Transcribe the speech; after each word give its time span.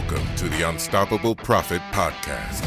Welcome 0.00 0.34
to 0.36 0.48
the 0.48 0.66
Unstoppable 0.66 1.34
Profit 1.34 1.82
Podcast. 1.92 2.64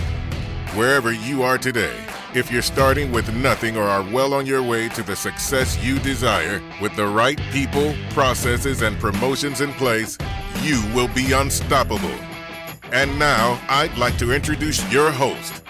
Wherever 0.77 1.11
you 1.11 1.41
are 1.41 1.57
today, 1.57 1.97
if 2.35 2.51
you're 2.51 2.61
starting 2.61 3.11
with 3.11 3.33
nothing 3.33 3.75
or 3.75 3.81
are 3.81 4.03
well 4.13 4.35
on 4.35 4.45
your 4.45 4.61
way 4.61 4.87
to 4.89 5.01
the 5.01 5.15
success 5.15 5.83
you 5.83 5.97
desire, 5.97 6.61
with 6.79 6.95
the 6.95 7.07
right 7.07 7.39
people, 7.51 7.95
processes, 8.11 8.83
and 8.83 8.99
promotions 8.99 9.61
in 9.61 9.73
place, 9.73 10.15
you 10.61 10.79
will 10.93 11.07
be 11.07 11.31
unstoppable. 11.31 12.13
And 12.91 13.17
now, 13.17 13.59
I'd 13.67 13.97
like 13.97 14.19
to 14.19 14.31
introduce 14.31 14.79
your 14.93 15.09
host, 15.09 15.63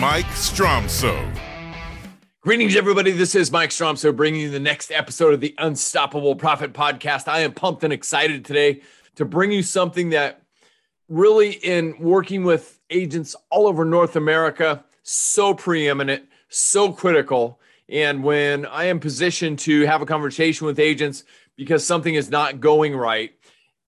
Mike 0.00 0.26
Stromsoe. 0.26 1.32
Greetings, 2.40 2.74
everybody. 2.74 3.12
This 3.12 3.36
is 3.36 3.52
Mike 3.52 3.70
Stromsoe 3.70 4.16
bringing 4.16 4.40
you 4.40 4.50
the 4.50 4.58
next 4.58 4.90
episode 4.90 5.34
of 5.34 5.40
the 5.40 5.54
Unstoppable 5.58 6.34
Profit 6.34 6.72
Podcast. 6.72 7.28
I 7.28 7.40
am 7.40 7.52
pumped 7.52 7.84
and 7.84 7.92
excited 7.92 8.44
today 8.44 8.80
to 9.14 9.24
bring 9.24 9.52
you 9.52 9.62
something 9.62 10.10
that 10.10 10.42
really, 11.08 11.52
in 11.52 11.98
working 11.98 12.44
with 12.44 12.78
agents 12.90 13.36
all 13.50 13.66
over 13.66 13.84
North 13.84 14.16
America, 14.16 14.84
so 15.02 15.54
preeminent, 15.54 16.24
so 16.48 16.92
critical. 16.92 17.60
And 17.88 18.24
when 18.24 18.66
I 18.66 18.84
am 18.84 18.98
positioned 18.98 19.58
to 19.60 19.86
have 19.86 20.02
a 20.02 20.06
conversation 20.06 20.66
with 20.66 20.78
agents 20.78 21.24
because 21.56 21.86
something 21.86 22.14
is 22.14 22.30
not 22.30 22.60
going 22.60 22.96
right, 22.96 23.32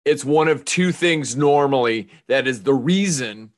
it's 0.04 0.24
one 0.24 0.48
of 0.48 0.64
two 0.64 0.92
things 0.92 1.36
normally 1.36 2.09
that 2.28 2.46
is 2.46 2.62
the 2.62 2.74
reason 2.74 3.50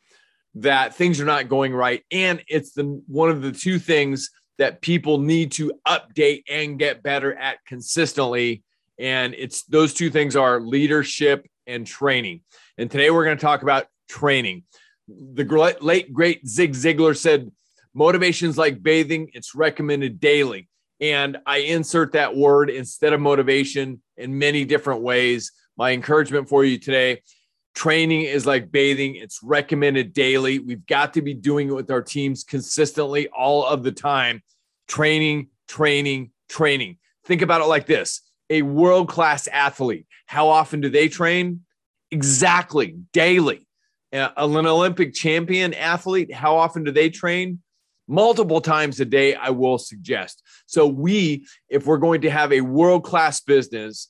that 0.57 0.95
things 0.95 1.21
are 1.21 1.27
not 1.27 1.49
going 1.49 1.73
right. 1.73 2.03
And 2.11 2.43
it's 2.49 2.73
the 2.73 3.03
one 3.07 3.31
of 3.31 3.43
the 3.43 3.53
two 3.53 3.79
things 3.79 4.31
that 4.59 4.83
people 4.83 5.19
need 5.19 5.53
to 5.53 5.73
update 5.87 6.43
and 6.49 6.79
get 6.79 7.03
better 7.03 7.35
at 7.35 7.65
consistently. 7.67 8.63
And 8.99 9.35
it's 9.39 9.63
those 9.65 9.95
two 9.95 10.11
things 10.11 10.37
are 10.37 10.61
leadership 10.61 11.47
and 11.67 11.87
training. 11.87 12.41
And 12.81 12.91
today 12.91 13.11
we're 13.11 13.27
going 13.27 13.37
to 13.37 13.45
talk 13.45 13.61
about 13.61 13.89
training. 14.09 14.63
The 15.07 15.77
late 15.83 16.15
great 16.15 16.49
Zig 16.49 16.73
Ziglar 16.73 17.15
said, 17.15 17.53
motivation's 17.93 18.57
like 18.57 18.83
bathing, 18.83 19.31
it's 19.35 19.55
recommended 19.55 20.19
daily. 20.19 20.71
And 20.99 21.37
I 21.45 21.59
insert 21.59 22.13
that 22.13 22.35
word 22.35 22.71
instead 22.71 23.13
of 23.13 23.21
motivation 23.21 24.01
in 24.17 24.39
many 24.39 24.65
different 24.65 25.03
ways. 25.03 25.53
My 25.77 25.91
encouragement 25.91 26.49
for 26.49 26.65
you 26.65 26.79
today 26.79 27.21
training 27.75 28.23
is 28.23 28.47
like 28.47 28.73
bathing, 28.73 29.17
it's 29.17 29.43
recommended 29.43 30.15
daily. 30.15 30.59
We've 30.59 30.87
got 30.87 31.13
to 31.15 31.23
be 31.23 31.35
doing 31.35 31.69
it 31.69 31.75
with 31.75 31.91
our 31.91 32.03
teams 32.03 32.45
consistently 32.45 33.29
all 33.29 33.67
of 33.67 33.83
the 33.83 33.93
time. 33.93 34.43
Training, 34.89 35.49
training, 35.69 36.31
training. 36.49 36.97
Think 37.27 37.43
about 37.43 37.61
it 37.61 37.67
like 37.67 37.85
this 37.85 38.23
a 38.49 38.63
world 38.63 39.09
class 39.11 39.49
athlete, 39.49 40.07
how 40.25 40.49
often 40.49 40.81
do 40.81 40.89
they 40.89 41.09
train? 41.09 41.61
Exactly, 42.11 42.97
daily. 43.13 43.67
An 44.13 44.31
Olympic 44.37 45.15
champion 45.15 45.73
athlete, 45.75 46.33
how 46.33 46.57
often 46.57 46.83
do 46.83 46.91
they 46.91 47.11
train? 47.11 47.61
Multiple 48.09 48.61
times 48.61 48.99
a 48.99 49.05
day, 49.05 49.37
I 49.37 49.51
will 49.51 49.79
suggest. 49.79 50.43
So, 50.67 50.87
we, 50.87 51.47
if 51.69 51.87
we're 51.87 51.99
going 51.99 52.23
to 52.23 52.31
have 52.31 52.53
a 52.53 52.61
world 52.61 53.05
class 53.05 53.41
business 53.41 54.09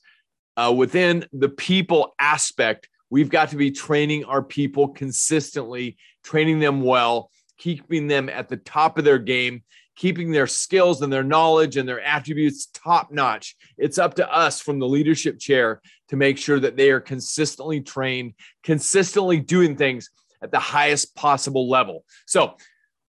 uh, 0.57 0.73
within 0.75 1.25
the 1.31 1.49
people 1.49 2.15
aspect, 2.19 2.89
we've 3.11 3.29
got 3.29 3.49
to 3.49 3.57
be 3.57 3.69
training 3.69 4.25
our 4.25 4.41
people 4.41 4.87
consistently, 4.87 5.97
training 6.23 6.59
them 6.59 6.81
well, 6.81 7.29
keeping 7.59 8.07
them 8.07 8.27
at 8.27 8.49
the 8.49 8.57
top 8.57 8.97
of 8.97 9.05
their 9.05 9.19
game, 9.19 9.63
keeping 10.01 10.31
their 10.31 10.47
skills 10.47 11.03
and 11.03 11.13
their 11.13 11.23
knowledge 11.23 11.77
and 11.77 11.87
their 11.87 12.01
attributes 12.01 12.65
top 12.73 13.11
notch. 13.11 13.55
It's 13.77 13.99
up 13.99 14.15
to 14.15 14.33
us 14.33 14.59
from 14.59 14.79
the 14.79 14.87
leadership 14.87 15.39
chair 15.39 15.79
to 16.09 16.15
make 16.15 16.39
sure 16.39 16.59
that 16.59 16.75
they 16.75 16.89
are 16.89 16.99
consistently 16.99 17.81
trained, 17.81 18.33
consistently 18.63 19.39
doing 19.39 19.75
things 19.75 20.09
at 20.41 20.49
the 20.49 20.57
highest 20.57 21.13
possible 21.15 21.69
level. 21.69 22.03
So, 22.25 22.57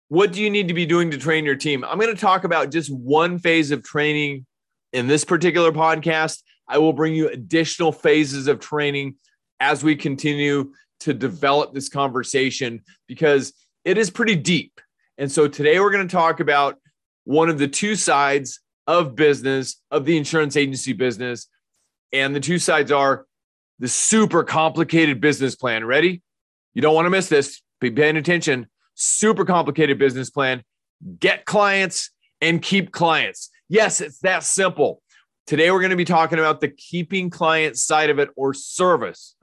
what 0.09 0.33
do 0.33 0.41
you 0.41 0.49
need 0.49 0.69
to 0.69 0.75
be 0.75 0.87
doing 0.87 1.11
to 1.11 1.19
train 1.19 1.45
your 1.45 1.57
team? 1.57 1.85
I'm 1.85 1.99
going 1.99 2.15
to 2.15 2.19
talk 2.19 2.45
about 2.45 2.71
just 2.71 2.91
one 2.91 3.39
phase 3.39 3.71
of 3.71 3.85
training 3.85 4.47
in 4.95 5.07
this 5.07 5.27
particular 5.27 5.73
podcast. 5.73 6.43
I 6.67 6.79
will 6.79 6.95
bring 6.95 7.15
you 7.15 7.29
additional 7.29 7.93
phases 7.93 8.49
of 8.49 8.61
training 8.61 9.17
as 9.61 9.85
we 9.85 9.95
continue 9.95 10.73
to 11.01 11.13
develop 11.13 11.75
this 11.75 11.91
conversation 11.91 12.83
because 13.07 13.53
it 13.85 13.99
is 13.99 14.09
pretty 14.09 14.37
deep. 14.37 14.81
And 15.19 15.31
so 15.31 15.49
today 15.49 15.81
we're 15.81 15.91
going 15.91 16.07
to 16.07 16.13
talk 16.13 16.39
about 16.39 16.79
one 17.25 17.49
of 17.49 17.59
the 17.59 17.67
two 17.67 17.97
sides 17.97 18.61
of 18.87 19.17
business, 19.17 19.83
of 19.91 20.05
the 20.05 20.17
insurance 20.17 20.57
agency 20.57 20.93
business. 20.93 21.49
And 22.13 22.35
the 22.35 22.41
two 22.41 22.59
sides 22.59 22.93
are 22.93 23.27
the 23.81 23.89
super 23.89 24.45
complicated 24.45 25.21
business 25.21 25.57
plan. 25.57 25.85
Ready? 25.85 26.23
You 26.73 26.83
don't 26.83 26.95
want 26.95 27.07
to 27.07 27.11
miss 27.11 27.29
this. 27.29 27.61
Be 27.81 27.91
paying 27.91 28.17
attention. 28.17 28.69
Super 28.95 29.45
complicated 29.45 29.99
business 29.99 30.31
plan. 30.31 30.63
Get 31.19 31.45
clients 31.45 32.11
and 32.41 32.63
keep 32.63 32.93
clients. 32.93 33.51
Yes, 33.69 34.01
it's 34.01 34.21
that 34.21 34.45
simple. 34.45 35.03
Today, 35.47 35.71
we're 35.71 35.81
going 35.81 35.91
to 35.91 35.97
be 35.97 36.05
talking 36.05 36.39
about 36.39 36.61
the 36.61 36.69
keeping 36.69 37.29
client 37.29 37.77
side 37.77 38.11
of 38.11 38.19
it 38.19 38.31
or 38.37 38.55
service. 38.55 39.35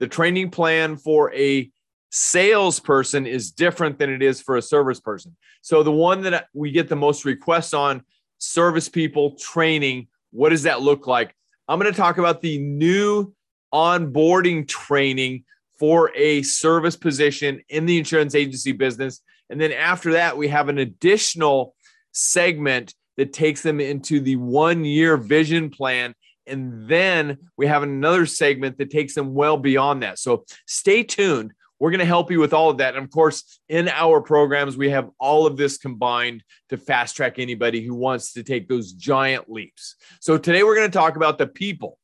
The 0.00 0.08
training 0.08 0.50
plan 0.50 0.96
for 0.96 1.32
a 1.34 1.70
salesperson 2.14 3.26
is 3.26 3.50
different 3.50 3.98
than 3.98 4.08
it 4.08 4.22
is 4.22 4.40
for 4.40 4.56
a 4.56 4.62
service 4.62 5.00
person. 5.00 5.34
So 5.62 5.82
the 5.82 5.90
one 5.90 6.22
that 6.22 6.46
we 6.54 6.70
get 6.70 6.88
the 6.88 6.94
most 6.94 7.24
requests 7.24 7.74
on 7.74 8.02
service 8.38 8.88
people 8.88 9.32
training, 9.32 10.06
what 10.30 10.50
does 10.50 10.62
that 10.62 10.80
look 10.80 11.08
like? 11.08 11.34
I'm 11.66 11.80
going 11.80 11.92
to 11.92 11.96
talk 11.96 12.18
about 12.18 12.40
the 12.40 12.58
new 12.58 13.34
onboarding 13.72 14.68
training 14.68 15.42
for 15.76 16.12
a 16.14 16.42
service 16.42 16.94
position 16.94 17.60
in 17.68 17.84
the 17.84 17.98
insurance 17.98 18.36
agency 18.36 18.70
business. 18.70 19.20
And 19.50 19.60
then 19.60 19.72
after 19.72 20.12
that, 20.12 20.36
we 20.36 20.46
have 20.48 20.68
an 20.68 20.78
additional 20.78 21.74
segment 22.12 22.94
that 23.16 23.32
takes 23.32 23.62
them 23.62 23.80
into 23.80 24.20
the 24.20 24.36
one 24.36 24.84
year 24.84 25.16
vision 25.16 25.68
plan. 25.68 26.14
And 26.46 26.88
then 26.88 27.38
we 27.56 27.66
have 27.66 27.82
another 27.82 28.24
segment 28.26 28.78
that 28.78 28.90
takes 28.90 29.14
them 29.14 29.34
well 29.34 29.56
beyond 29.56 30.04
that. 30.04 30.20
So 30.20 30.44
stay 30.66 31.02
tuned. 31.02 31.52
We're 31.84 31.90
going 31.90 31.98
to 31.98 32.06
help 32.06 32.30
you 32.30 32.40
with 32.40 32.54
all 32.54 32.70
of 32.70 32.78
that. 32.78 32.94
And 32.96 33.04
of 33.04 33.10
course, 33.10 33.60
in 33.68 33.90
our 33.90 34.22
programs, 34.22 34.74
we 34.74 34.88
have 34.88 35.10
all 35.20 35.46
of 35.46 35.58
this 35.58 35.76
combined 35.76 36.42
to 36.70 36.78
fast 36.78 37.14
track 37.14 37.38
anybody 37.38 37.84
who 37.84 37.94
wants 37.94 38.32
to 38.32 38.42
take 38.42 38.70
those 38.70 38.94
giant 38.94 39.50
leaps. 39.50 39.96
So 40.18 40.38
today 40.38 40.62
we're 40.62 40.76
going 40.76 40.90
to 40.90 40.98
talk 40.98 41.16
about 41.16 41.36
the 41.36 41.46
people. 41.46 41.98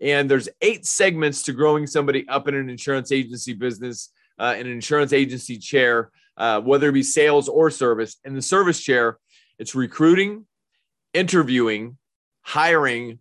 And 0.00 0.28
there's 0.28 0.48
eight 0.60 0.86
segments 0.86 1.44
to 1.44 1.52
growing 1.52 1.86
somebody 1.86 2.28
up 2.28 2.48
in 2.48 2.56
an 2.56 2.68
insurance 2.68 3.12
agency 3.12 3.52
business, 3.52 4.10
uh, 4.40 4.56
an 4.58 4.66
insurance 4.66 5.12
agency 5.12 5.56
chair, 5.56 6.10
uh, 6.36 6.60
whether 6.60 6.88
it 6.88 6.92
be 6.92 7.04
sales 7.04 7.48
or 7.48 7.70
service. 7.70 8.16
In 8.24 8.34
the 8.34 8.42
service 8.42 8.80
chair, 8.80 9.18
it's 9.56 9.76
recruiting, 9.76 10.46
interviewing, 11.14 11.96
hiring, 12.40 13.20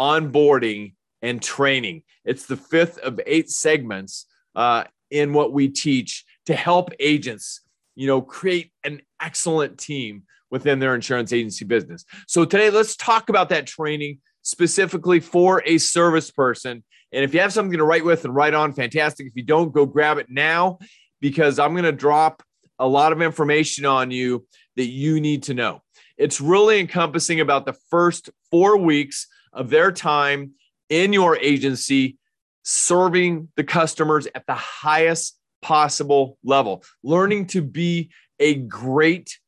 onboarding, 0.00 0.94
and 1.20 1.42
training. 1.42 2.04
It's 2.24 2.46
the 2.46 2.56
fifth 2.56 2.96
of 3.00 3.20
eight 3.26 3.50
segments. 3.50 4.24
Uh, 4.54 4.84
in 5.12 5.32
what 5.32 5.52
we 5.52 5.68
teach 5.68 6.24
to 6.46 6.54
help 6.56 6.90
agents, 6.98 7.60
you 7.94 8.06
know, 8.06 8.20
create 8.20 8.72
an 8.82 9.02
excellent 9.20 9.78
team 9.78 10.24
within 10.50 10.78
their 10.80 10.94
insurance 10.94 11.32
agency 11.32 11.64
business. 11.64 12.04
So 12.26 12.44
today 12.44 12.70
let's 12.70 12.96
talk 12.96 13.28
about 13.28 13.50
that 13.50 13.66
training 13.66 14.18
specifically 14.42 15.20
for 15.20 15.62
a 15.64 15.78
service 15.78 16.30
person. 16.30 16.82
And 17.12 17.24
if 17.24 17.34
you 17.34 17.40
have 17.40 17.52
something 17.52 17.78
to 17.78 17.84
write 17.84 18.04
with 18.04 18.24
and 18.24 18.34
write 18.34 18.54
on, 18.54 18.72
fantastic. 18.72 19.26
If 19.26 19.34
you 19.36 19.44
don't, 19.44 19.72
go 19.72 19.86
grab 19.86 20.18
it 20.18 20.26
now 20.30 20.78
because 21.20 21.58
I'm 21.58 21.72
going 21.72 21.84
to 21.84 21.92
drop 21.92 22.42
a 22.78 22.88
lot 22.88 23.12
of 23.12 23.22
information 23.22 23.84
on 23.84 24.10
you 24.10 24.46
that 24.76 24.86
you 24.86 25.20
need 25.20 25.44
to 25.44 25.54
know. 25.54 25.82
It's 26.16 26.40
really 26.40 26.80
encompassing 26.80 27.40
about 27.40 27.66
the 27.66 27.76
first 27.90 28.30
four 28.50 28.78
weeks 28.78 29.26
of 29.52 29.68
their 29.70 29.92
time 29.92 30.52
in 30.88 31.12
your 31.12 31.36
agency 31.36 32.16
serving 32.62 33.48
the 33.56 33.64
customers 33.64 34.26
at 34.34 34.46
the 34.46 34.54
highest 34.54 35.38
possible 35.60 36.38
level, 36.44 36.84
learning 37.02 37.46
to 37.46 37.62
be 37.62 38.10
a 38.38 38.54
great 38.54 39.38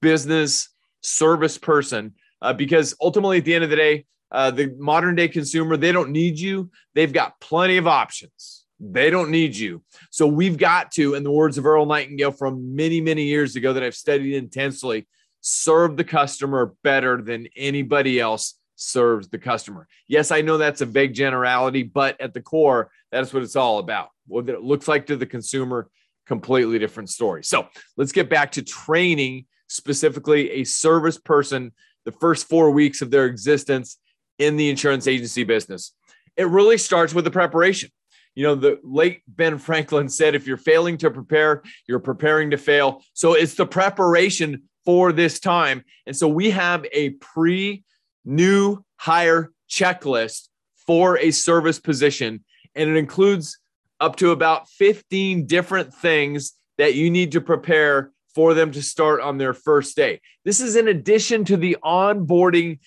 business 0.00 0.68
service 1.00 1.58
person. 1.58 2.14
Uh, 2.42 2.52
because 2.52 2.94
ultimately, 3.00 3.38
at 3.38 3.44
the 3.44 3.54
end 3.54 3.64
of 3.64 3.70
the 3.70 3.76
day, 3.76 4.06
uh, 4.32 4.50
the 4.50 4.74
modern 4.78 5.14
day 5.14 5.28
consumer, 5.28 5.76
they 5.76 5.92
don't 5.92 6.10
need 6.10 6.38
you. 6.38 6.70
They've 6.94 7.12
got 7.12 7.38
plenty 7.40 7.76
of 7.76 7.86
options. 7.86 8.64
They 8.78 9.10
don't 9.10 9.30
need 9.30 9.54
you. 9.54 9.82
So 10.10 10.26
we've 10.26 10.56
got 10.56 10.90
to, 10.92 11.14
in 11.14 11.22
the 11.22 11.30
words 11.30 11.58
of 11.58 11.66
Earl 11.66 11.84
Nightingale 11.84 12.32
from 12.32 12.74
many, 12.74 13.00
many 13.00 13.24
years 13.24 13.56
ago 13.56 13.74
that 13.74 13.82
I've 13.82 13.94
studied 13.94 14.34
intensely, 14.34 15.06
serve 15.42 15.96
the 15.96 16.04
customer 16.04 16.74
better 16.82 17.20
than 17.20 17.48
anybody 17.56 18.20
else 18.20 18.54
serves 18.80 19.28
the 19.28 19.38
customer. 19.38 19.86
Yes, 20.08 20.30
I 20.30 20.40
know 20.40 20.58
that's 20.58 20.80
a 20.80 20.86
vague 20.86 21.14
generality, 21.14 21.82
but 21.82 22.20
at 22.20 22.34
the 22.34 22.40
core, 22.40 22.90
that's 23.12 23.32
what 23.32 23.42
it's 23.42 23.56
all 23.56 23.78
about. 23.78 24.08
What 24.26 24.48
it 24.48 24.62
looks 24.62 24.88
like 24.88 25.06
to 25.06 25.16
the 25.16 25.26
consumer, 25.26 25.88
completely 26.26 26.78
different 26.78 27.10
story. 27.10 27.44
So 27.44 27.68
let's 27.96 28.12
get 28.12 28.30
back 28.30 28.52
to 28.52 28.62
training 28.62 29.46
specifically 29.68 30.50
a 30.52 30.64
service 30.64 31.18
person 31.18 31.72
the 32.04 32.12
first 32.12 32.48
four 32.48 32.70
weeks 32.70 33.02
of 33.02 33.10
their 33.10 33.26
existence 33.26 33.98
in 34.38 34.56
the 34.56 34.70
insurance 34.70 35.06
agency 35.06 35.44
business. 35.44 35.92
It 36.36 36.48
really 36.48 36.78
starts 36.78 37.12
with 37.12 37.24
the 37.24 37.30
preparation. 37.30 37.90
You 38.34 38.44
know, 38.44 38.54
the 38.54 38.80
late 38.82 39.22
Ben 39.28 39.58
Franklin 39.58 40.08
said, 40.08 40.34
if 40.34 40.46
you're 40.46 40.56
failing 40.56 40.96
to 40.98 41.10
prepare, 41.10 41.62
you're 41.86 41.98
preparing 41.98 42.50
to 42.52 42.56
fail. 42.56 43.02
So 43.12 43.34
it's 43.34 43.54
the 43.54 43.66
preparation 43.66 44.62
for 44.84 45.12
this 45.12 45.40
time. 45.40 45.84
And 46.06 46.16
so 46.16 46.28
we 46.28 46.50
have 46.50 46.86
a 46.92 47.10
pre 47.10 47.84
new 48.24 48.84
hire 48.96 49.52
checklist 49.68 50.48
for 50.86 51.18
a 51.18 51.30
service 51.30 51.78
position, 51.78 52.44
and 52.74 52.90
it 52.90 52.96
includes 52.96 53.58
up 54.00 54.16
to 54.16 54.30
about 54.30 54.68
15 54.68 55.46
different 55.46 55.94
things 55.94 56.54
that 56.78 56.94
you 56.94 57.10
need 57.10 57.32
to 57.32 57.40
prepare 57.40 58.12
for 58.34 58.54
them 58.54 58.72
to 58.72 58.82
start 58.82 59.20
on 59.20 59.38
their 59.38 59.52
first 59.52 59.96
day. 59.96 60.20
This 60.44 60.60
is 60.60 60.76
in 60.76 60.88
addition 60.88 61.44
to 61.46 61.56
the 61.56 61.76
onboarding 61.84 62.78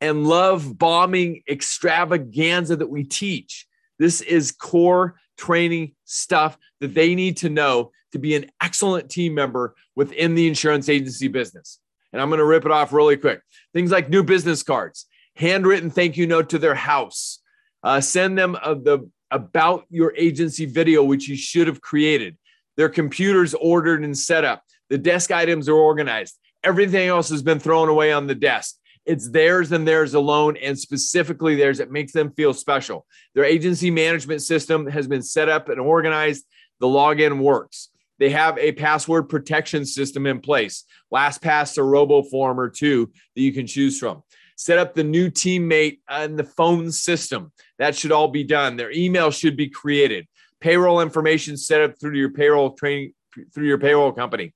and 0.00 0.26
love 0.26 0.78
bombing 0.78 1.42
extravaganza 1.48 2.76
that 2.76 2.90
we 2.90 3.04
teach. 3.04 3.66
This 3.98 4.20
is 4.20 4.52
core 4.52 5.16
training 5.38 5.94
stuff 6.04 6.58
that 6.80 6.94
they 6.94 7.14
need 7.14 7.38
to 7.38 7.48
know 7.48 7.92
to 8.12 8.18
be 8.18 8.34
an 8.34 8.50
excellent 8.62 9.10
team 9.10 9.34
member 9.34 9.74
within 9.94 10.34
the 10.34 10.48
insurance 10.48 10.88
agency 10.88 11.28
business. 11.28 11.78
And 12.16 12.22
I'm 12.22 12.30
going 12.30 12.38
to 12.38 12.46
rip 12.46 12.64
it 12.64 12.70
off 12.72 12.94
really 12.94 13.18
quick. 13.18 13.42
Things 13.74 13.90
like 13.90 14.08
new 14.08 14.22
business 14.22 14.62
cards, 14.62 15.04
handwritten 15.34 15.90
thank 15.90 16.16
you 16.16 16.26
note 16.26 16.48
to 16.48 16.58
their 16.58 16.74
house, 16.74 17.40
uh, 17.82 18.00
send 18.00 18.38
them 18.38 18.56
uh, 18.62 18.72
the 18.72 19.10
about 19.30 19.84
your 19.90 20.14
agency 20.16 20.64
video, 20.64 21.04
which 21.04 21.28
you 21.28 21.36
should 21.36 21.66
have 21.66 21.82
created. 21.82 22.38
Their 22.78 22.88
computers 22.88 23.52
ordered 23.52 24.02
and 24.02 24.16
set 24.16 24.44
up. 24.44 24.62
The 24.88 24.96
desk 24.96 25.30
items 25.30 25.68
are 25.68 25.76
organized. 25.76 26.38
Everything 26.64 27.06
else 27.06 27.28
has 27.28 27.42
been 27.42 27.58
thrown 27.58 27.90
away 27.90 28.14
on 28.14 28.26
the 28.26 28.34
desk. 28.34 28.76
It's 29.04 29.28
theirs 29.28 29.70
and 29.72 29.86
theirs 29.86 30.14
alone, 30.14 30.56
and 30.56 30.78
specifically 30.78 31.54
theirs. 31.54 31.80
It 31.80 31.90
makes 31.90 32.12
them 32.12 32.30
feel 32.30 32.54
special. 32.54 33.04
Their 33.34 33.44
agency 33.44 33.90
management 33.90 34.40
system 34.40 34.86
has 34.86 35.06
been 35.06 35.22
set 35.22 35.50
up 35.50 35.68
and 35.68 35.78
organized. 35.78 36.46
The 36.80 36.86
login 36.86 37.40
works. 37.40 37.90
They 38.18 38.30
have 38.30 38.58
a 38.58 38.72
password 38.72 39.28
protection 39.28 39.84
system 39.84 40.26
in 40.26 40.40
place. 40.40 40.84
LastPass 41.12 41.78
or 41.78 41.84
RoboForm 41.84 42.56
or 42.56 42.70
two 42.70 43.10
that 43.34 43.42
you 43.42 43.52
can 43.52 43.66
choose 43.66 43.98
from. 43.98 44.22
Set 44.56 44.78
up 44.78 44.94
the 44.94 45.04
new 45.04 45.30
teammate 45.30 46.00
and 46.08 46.38
the 46.38 46.44
phone 46.44 46.90
system. 46.90 47.52
That 47.78 47.94
should 47.94 48.12
all 48.12 48.28
be 48.28 48.44
done. 48.44 48.76
Their 48.76 48.90
email 48.90 49.30
should 49.30 49.56
be 49.56 49.68
created. 49.68 50.26
Payroll 50.60 51.00
information 51.00 51.56
set 51.56 51.82
up 51.82 52.00
through 52.00 52.16
your 52.16 52.30
payroll 52.30 52.70
training 52.70 53.12
through 53.54 53.66
your 53.66 53.78
payroll 53.78 54.12
company. 54.12 54.54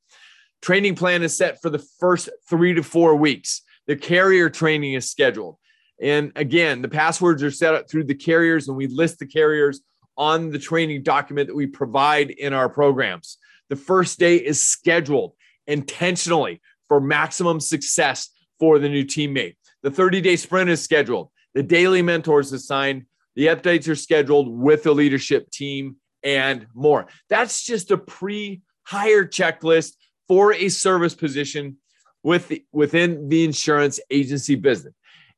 Training 0.62 0.94
plan 0.94 1.22
is 1.22 1.36
set 1.36 1.60
for 1.60 1.70
the 1.70 1.84
first 1.98 2.30
three 2.48 2.74
to 2.74 2.82
four 2.82 3.14
weeks. 3.14 3.62
The 3.86 3.96
carrier 3.96 4.48
training 4.48 4.94
is 4.94 5.10
scheduled. 5.10 5.56
And 6.00 6.32
again, 6.36 6.80
the 6.80 6.88
passwords 6.88 7.42
are 7.42 7.50
set 7.50 7.74
up 7.74 7.90
through 7.90 8.04
the 8.04 8.14
carriers, 8.14 8.68
and 8.68 8.76
we 8.76 8.86
list 8.86 9.18
the 9.18 9.26
carriers 9.26 9.82
on 10.16 10.50
the 10.50 10.58
training 10.58 11.02
document 11.02 11.48
that 11.48 11.54
we 11.54 11.66
provide 11.66 12.30
in 12.30 12.52
our 12.52 12.68
programs. 12.68 13.38
The 13.70 13.76
first 13.76 14.18
day 14.18 14.36
is 14.36 14.60
scheduled 14.60 15.32
intentionally 15.66 16.60
for 16.88 17.00
maximum 17.00 17.60
success 17.60 18.28
for 18.58 18.78
the 18.78 18.88
new 18.88 19.04
teammate. 19.04 19.54
The 19.82 19.90
30 19.90 20.20
day 20.20 20.36
sprint 20.36 20.68
is 20.68 20.82
scheduled. 20.82 21.30
The 21.54 21.62
daily 21.62 22.02
mentors 22.02 22.52
assigned. 22.52 23.06
The 23.36 23.46
updates 23.46 23.88
are 23.88 23.94
scheduled 23.94 24.50
with 24.50 24.82
the 24.82 24.92
leadership 24.92 25.50
team 25.50 25.96
and 26.22 26.66
more. 26.74 27.06
That's 27.28 27.62
just 27.62 27.92
a 27.92 27.96
pre 27.96 28.60
hire 28.82 29.24
checklist 29.24 29.92
for 30.26 30.52
a 30.52 30.68
service 30.68 31.14
position 31.14 31.76
with 32.22 32.48
the, 32.48 32.64
within 32.72 33.28
the 33.28 33.44
insurance 33.44 34.00
agency 34.10 34.56
business. 34.56 34.94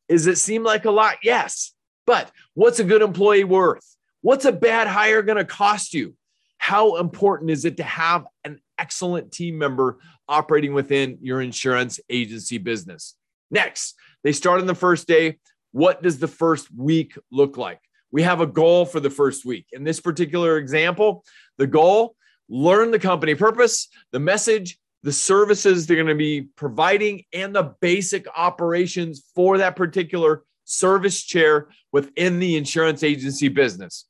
Does 0.09 0.27
it 0.27 0.39
seem 0.39 0.65
like 0.65 0.87
a 0.87 0.91
lot? 0.91 1.19
Yes. 1.23 1.73
But 2.07 2.33
what's 2.55 2.81
a 2.81 2.85
good 2.85 3.03
employee 3.03 3.45
worth? 3.45 3.85
What's 4.23 4.45
a 4.47 4.53
bad 4.53 4.89
hire 4.89 5.23
going 5.23 5.39
to 5.39 5.45
cost 5.45 5.95
you? 5.95 6.15
How 6.63 6.99
important 6.99 7.51
is 7.51 7.65
it 7.65 7.79
to 7.79 7.83
have 7.83 8.25
an 8.45 8.61
excellent 8.79 9.33
team 9.33 9.59
member 9.59 9.99
operating 10.29 10.75
within 10.75 11.19
your 11.21 11.43
insurance 11.43 11.99
agency 12.09 12.59
business? 12.59 13.17
Next, 13.51 13.97
they 14.23 14.31
start 14.31 14.61
on 14.61 14.69
the 14.69 14.75
first 14.77 15.09
day. 15.09 15.41
What 15.73 16.05
does 16.05 16.21
the 16.21 16.29
first 16.29 16.69
week 16.73 17.19
look 17.33 17.57
like? 17.57 17.81
We 18.13 18.23
have 18.23 18.41
a 18.41 18.47
goal 18.47 18.87
for 18.87 19.01
the 19.01 19.11
first 19.11 19.45
week. 19.45 19.67
In 19.73 19.83
this 19.83 19.99
particular 19.99 20.57
example, 20.57 21.25
the 21.59 21.67
goal 21.67 22.15
learn 22.49 22.93
the 22.93 23.01
company 23.01 23.35
purpose, 23.35 23.89
the 24.13 24.21
message, 24.21 24.79
the 25.03 25.11
services 25.13 25.89
they're 25.89 25.97
going 25.97 26.07
to 26.07 26.15
be 26.15 26.43
providing, 26.43 27.25
and 27.33 27.53
the 27.53 27.75
basic 27.81 28.25
operations 28.37 29.25
for 29.35 29.59
that 29.59 29.75
particular 29.75 30.45
service 30.65 31.25
chair 31.25 31.71
within 31.91 32.39
the 32.39 32.57
insurance 32.57 33.03
agency 33.03 33.49
business. 33.49 34.07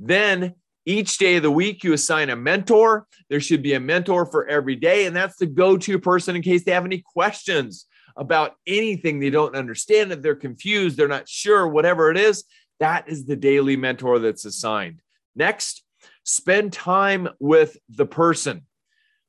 Then 0.00 0.56
each 0.86 1.18
day 1.18 1.36
of 1.36 1.42
the 1.42 1.50
week, 1.50 1.84
you 1.84 1.92
assign 1.92 2.30
a 2.30 2.36
mentor. 2.36 3.06
There 3.28 3.40
should 3.40 3.62
be 3.62 3.74
a 3.74 3.80
mentor 3.80 4.24
for 4.24 4.46
every 4.46 4.76
day, 4.76 5.06
and 5.06 5.14
that's 5.14 5.36
the 5.36 5.46
go 5.46 5.76
to 5.76 5.98
person 5.98 6.36
in 6.36 6.42
case 6.42 6.64
they 6.64 6.72
have 6.72 6.84
any 6.84 7.02
questions 7.04 7.86
about 8.16 8.54
anything 8.66 9.18
they 9.18 9.30
don't 9.30 9.56
understand, 9.56 10.12
if 10.12 10.22
they're 10.22 10.34
confused, 10.34 10.96
they're 10.96 11.08
not 11.08 11.28
sure, 11.28 11.68
whatever 11.68 12.10
it 12.10 12.16
is, 12.16 12.44
that 12.80 13.08
is 13.08 13.26
the 13.26 13.36
daily 13.36 13.76
mentor 13.76 14.18
that's 14.18 14.44
assigned. 14.44 15.02
Next, 15.34 15.82
spend 16.24 16.72
time 16.72 17.28
with 17.40 17.76
the 17.90 18.06
person, 18.06 18.62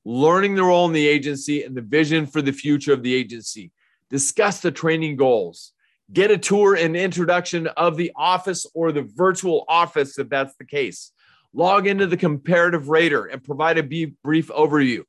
learning 0.05 0.55
the 0.55 0.63
role 0.63 0.85
in 0.85 0.93
the 0.93 1.07
agency 1.07 1.63
and 1.63 1.75
the 1.75 1.81
vision 1.81 2.25
for 2.25 2.41
the 2.41 2.53
future 2.53 2.93
of 2.93 3.03
the 3.03 3.13
agency. 3.13 3.71
Discuss 4.09 4.61
the 4.61 4.71
training 4.71 5.17
goals. 5.17 5.73
Get 6.13 6.31
a 6.31 6.37
tour 6.37 6.75
and 6.75 6.95
introduction 6.95 7.67
of 7.67 7.97
the 7.97 8.13
office 8.15 8.65
or 8.73 8.93
the 8.93 9.09
virtual 9.15 9.65
office 9.67 10.17
if 10.17 10.29
that's 10.29 10.55
the 10.55 10.65
case. 10.65 11.11
Log 11.57 11.87
into 11.87 12.05
the 12.05 12.17
comparative 12.17 12.87
rater 12.87 13.25
and 13.25 13.43
provide 13.43 13.79
a 13.79 13.81
brief 13.81 14.49
overview. 14.49 15.01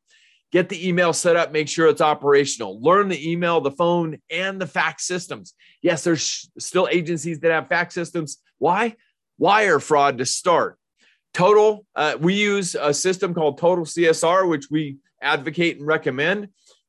Get 0.51 0.71
the 0.71 0.89
email 0.89 1.13
set 1.13 1.37
up, 1.37 1.53
make 1.53 1.69
sure 1.69 1.89
it's 1.89 2.01
operational. 2.01 2.81
Learn 2.81 3.09
the 3.09 3.31
email, 3.31 3.61
the 3.61 3.71
phone, 3.71 4.17
and 4.31 4.59
the 4.59 4.67
fax 4.67 5.07
systems. 5.07 5.53
Yes, 5.83 6.05
there's 6.05 6.51
still 6.59 6.89
agencies 6.91 7.41
that 7.41 7.53
have 7.53 7.69
fax 7.69 7.95
systems. 7.95 8.39
Why? 8.57 8.97
Wire 9.37 9.79
fraud 9.79 10.17
to 10.19 10.25
start. 10.25 10.79
Total, 11.35 11.85
uh, 11.95 12.17
we 12.19 12.33
use 12.33 12.75
a 12.75 12.95
system 12.95 13.35
called 13.35 13.59
Total 13.59 13.85
CSR, 13.85 14.49
which 14.49 14.69
we 14.71 14.97
advocate 15.21 15.77
and 15.77 15.87
recommend. 15.87 16.49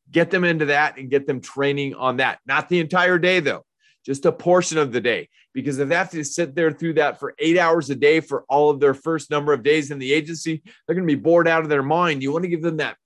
Get 0.09 0.31
them 0.31 0.45
into 0.45 0.67
that 0.67 0.97
and 0.97 1.09
get 1.09 1.27
them 1.27 1.41
training 1.41 1.95
on 1.95 2.17
that. 2.17 2.39
Not 2.45 2.69
the 2.69 2.79
entire 2.79 3.19
day, 3.19 3.41
though, 3.41 3.65
just 4.05 4.25
a 4.25 4.31
portion 4.31 4.77
of 4.77 4.91
the 4.91 5.01
day. 5.01 5.29
Because 5.53 5.79
if 5.79 5.89
they 5.89 5.95
have 5.95 6.11
to 6.11 6.23
sit 6.23 6.55
there 6.55 6.71
through 6.71 6.93
that 6.93 7.19
for 7.19 7.33
eight 7.39 7.57
hours 7.57 7.89
a 7.89 7.95
day 7.95 8.19
for 8.19 8.45
all 8.49 8.69
of 8.69 8.79
their 8.79 8.93
first 8.93 9.29
number 9.29 9.53
of 9.53 9.63
days 9.63 9.91
in 9.91 9.99
the 9.99 10.13
agency, 10.13 10.61
they're 10.85 10.95
going 10.95 11.07
to 11.07 11.15
be 11.15 11.21
bored 11.21 11.47
out 11.47 11.63
of 11.63 11.69
their 11.69 11.83
mind. 11.83 12.21
You 12.21 12.31
want 12.31 12.43
to 12.43 12.49
give 12.49 12.61
them 12.61 12.77
that 12.77 12.97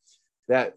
that 0.50 0.74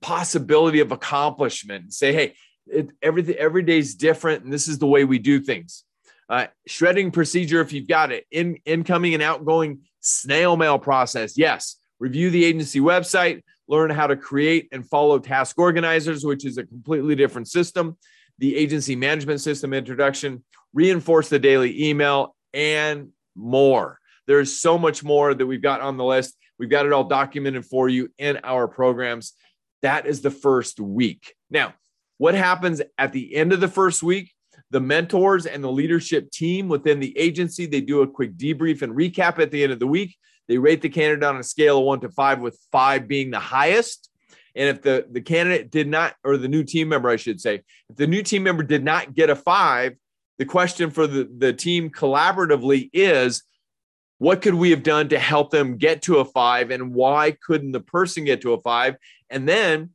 possibility 0.00 0.80
of 0.80 0.92
accomplishment 0.92 1.84
and 1.84 1.92
say, 1.92 2.12
hey, 2.12 2.34
it, 2.66 2.90
everything 3.00 3.36
every 3.36 3.62
day 3.62 3.78
is 3.78 3.94
different, 3.94 4.44
and 4.44 4.52
this 4.52 4.68
is 4.68 4.78
the 4.78 4.86
way 4.86 5.04
we 5.04 5.18
do 5.18 5.40
things. 5.40 5.84
Uh, 6.28 6.46
shredding 6.66 7.10
procedure, 7.10 7.60
if 7.60 7.72
you've 7.72 7.88
got 7.88 8.10
it, 8.10 8.26
in 8.30 8.58
incoming 8.64 9.14
and 9.14 9.22
outgoing 9.22 9.80
snail 10.00 10.56
mail 10.56 10.78
process. 10.78 11.38
Yes, 11.38 11.76
review 12.00 12.30
the 12.30 12.44
agency 12.44 12.80
website, 12.80 13.42
learn 13.68 13.90
how 13.90 14.06
to 14.06 14.16
create 14.16 14.68
and 14.72 14.88
follow 14.88 15.18
task 15.18 15.58
organizers, 15.58 16.24
which 16.24 16.44
is 16.44 16.58
a 16.58 16.64
completely 16.64 17.14
different 17.14 17.48
system. 17.48 17.96
The 18.38 18.56
agency 18.56 18.96
management 18.96 19.40
system 19.40 19.72
introduction, 19.72 20.44
reinforce 20.72 21.28
the 21.28 21.38
daily 21.38 21.88
email, 21.88 22.34
and 22.52 23.10
more. 23.34 23.98
There's 24.26 24.58
so 24.58 24.78
much 24.78 25.04
more 25.04 25.34
that 25.34 25.46
we've 25.46 25.62
got 25.62 25.80
on 25.80 25.96
the 25.96 26.04
list. 26.04 26.36
We've 26.58 26.70
got 26.70 26.86
it 26.86 26.92
all 26.92 27.04
documented 27.04 27.64
for 27.66 27.88
you 27.88 28.10
in 28.18 28.40
our 28.42 28.68
programs. 28.68 29.34
That 29.82 30.06
is 30.06 30.22
the 30.22 30.30
first 30.30 30.80
week. 30.80 31.34
Now, 31.50 31.74
what 32.18 32.34
happens 32.34 32.80
at 32.96 33.12
the 33.12 33.34
end 33.34 33.52
of 33.52 33.60
the 33.60 33.68
first 33.68 34.02
week? 34.02 34.32
The 34.70 34.80
mentors 34.80 35.46
and 35.46 35.62
the 35.62 35.70
leadership 35.70 36.30
team 36.30 36.68
within 36.68 37.00
the 37.00 37.16
agency, 37.18 37.66
they 37.66 37.80
do 37.80 38.02
a 38.02 38.08
quick 38.08 38.36
debrief 38.36 38.82
and 38.82 38.94
recap 38.94 39.38
at 39.38 39.50
the 39.50 39.62
end 39.62 39.72
of 39.72 39.78
the 39.78 39.86
week. 39.86 40.16
They 40.48 40.58
rate 40.58 40.82
the 40.82 40.88
candidate 40.88 41.24
on 41.24 41.36
a 41.36 41.42
scale 41.42 41.78
of 41.78 41.84
one 41.84 42.00
to 42.00 42.08
five, 42.08 42.40
with 42.40 42.58
five 42.72 43.08
being 43.08 43.30
the 43.30 43.38
highest. 43.38 44.10
And 44.54 44.68
if 44.68 44.82
the, 44.82 45.06
the 45.10 45.20
candidate 45.20 45.70
did 45.70 45.88
not, 45.88 46.14
or 46.24 46.36
the 46.36 46.48
new 46.48 46.62
team 46.62 46.88
member, 46.88 47.08
I 47.08 47.16
should 47.16 47.40
say, 47.40 47.62
if 47.88 47.96
the 47.96 48.06
new 48.06 48.22
team 48.22 48.42
member 48.42 48.62
did 48.62 48.84
not 48.84 49.14
get 49.14 49.30
a 49.30 49.36
five, 49.36 49.94
the 50.38 50.44
question 50.44 50.90
for 50.90 51.06
the, 51.06 51.28
the 51.36 51.52
team 51.52 51.90
collaboratively 51.90 52.90
is 52.92 53.42
what 54.18 54.42
could 54.42 54.54
we 54.54 54.70
have 54.70 54.82
done 54.82 55.08
to 55.08 55.18
help 55.18 55.50
them 55.50 55.76
get 55.76 56.02
to 56.02 56.18
a 56.18 56.24
five 56.24 56.70
and 56.70 56.94
why 56.94 57.36
couldn't 57.44 57.72
the 57.72 57.80
person 57.80 58.24
get 58.24 58.42
to 58.42 58.52
a 58.52 58.60
five? 58.60 58.96
And 59.28 59.48
then 59.48 59.90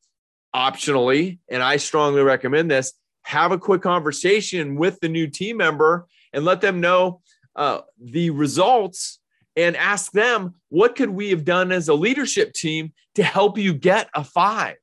optionally 0.55 1.37
and 1.49 1.61
i 1.61 1.77
strongly 1.77 2.21
recommend 2.21 2.71
this 2.71 2.93
have 3.21 3.51
a 3.51 3.57
quick 3.57 3.81
conversation 3.81 4.75
with 4.75 4.99
the 4.99 5.09
new 5.09 5.27
team 5.27 5.57
member 5.57 6.07
and 6.33 6.45
let 6.45 6.61
them 6.61 6.79
know 6.81 7.21
uh, 7.55 7.81
the 8.01 8.29
results 8.31 9.18
and 9.55 9.75
ask 9.75 10.11
them 10.11 10.55
what 10.69 10.95
could 10.95 11.09
we 11.09 11.29
have 11.29 11.43
done 11.43 11.71
as 11.71 11.87
a 11.87 11.93
leadership 11.93 12.53
team 12.53 12.93
to 13.15 13.23
help 13.23 13.57
you 13.57 13.73
get 13.73 14.09
a 14.13 14.23
five 14.23 14.75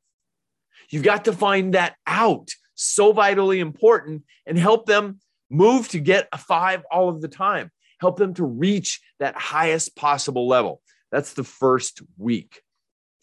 you've 0.91 1.03
got 1.03 1.25
to 1.25 1.33
find 1.33 1.75
that 1.75 1.97
out 2.07 2.51
so 2.75 3.13
vitally 3.13 3.61
important 3.61 4.23
and 4.47 4.59
help 4.59 4.87
them 4.87 5.19
move 5.51 5.89
to 5.89 5.99
get 5.99 6.29
a 6.33 6.39
five 6.39 6.83
all 6.91 7.09
of 7.09 7.21
the 7.21 7.29
time 7.29 7.71
help 8.01 8.19
them 8.19 8.35
to 8.35 8.45
reach 8.45 9.01
that 9.19 9.37
highest 9.37 9.97
possible 9.97 10.47
level. 10.49 10.81
That's 11.11 11.35
the 11.35 11.45
first 11.45 12.03
week. 12.19 12.63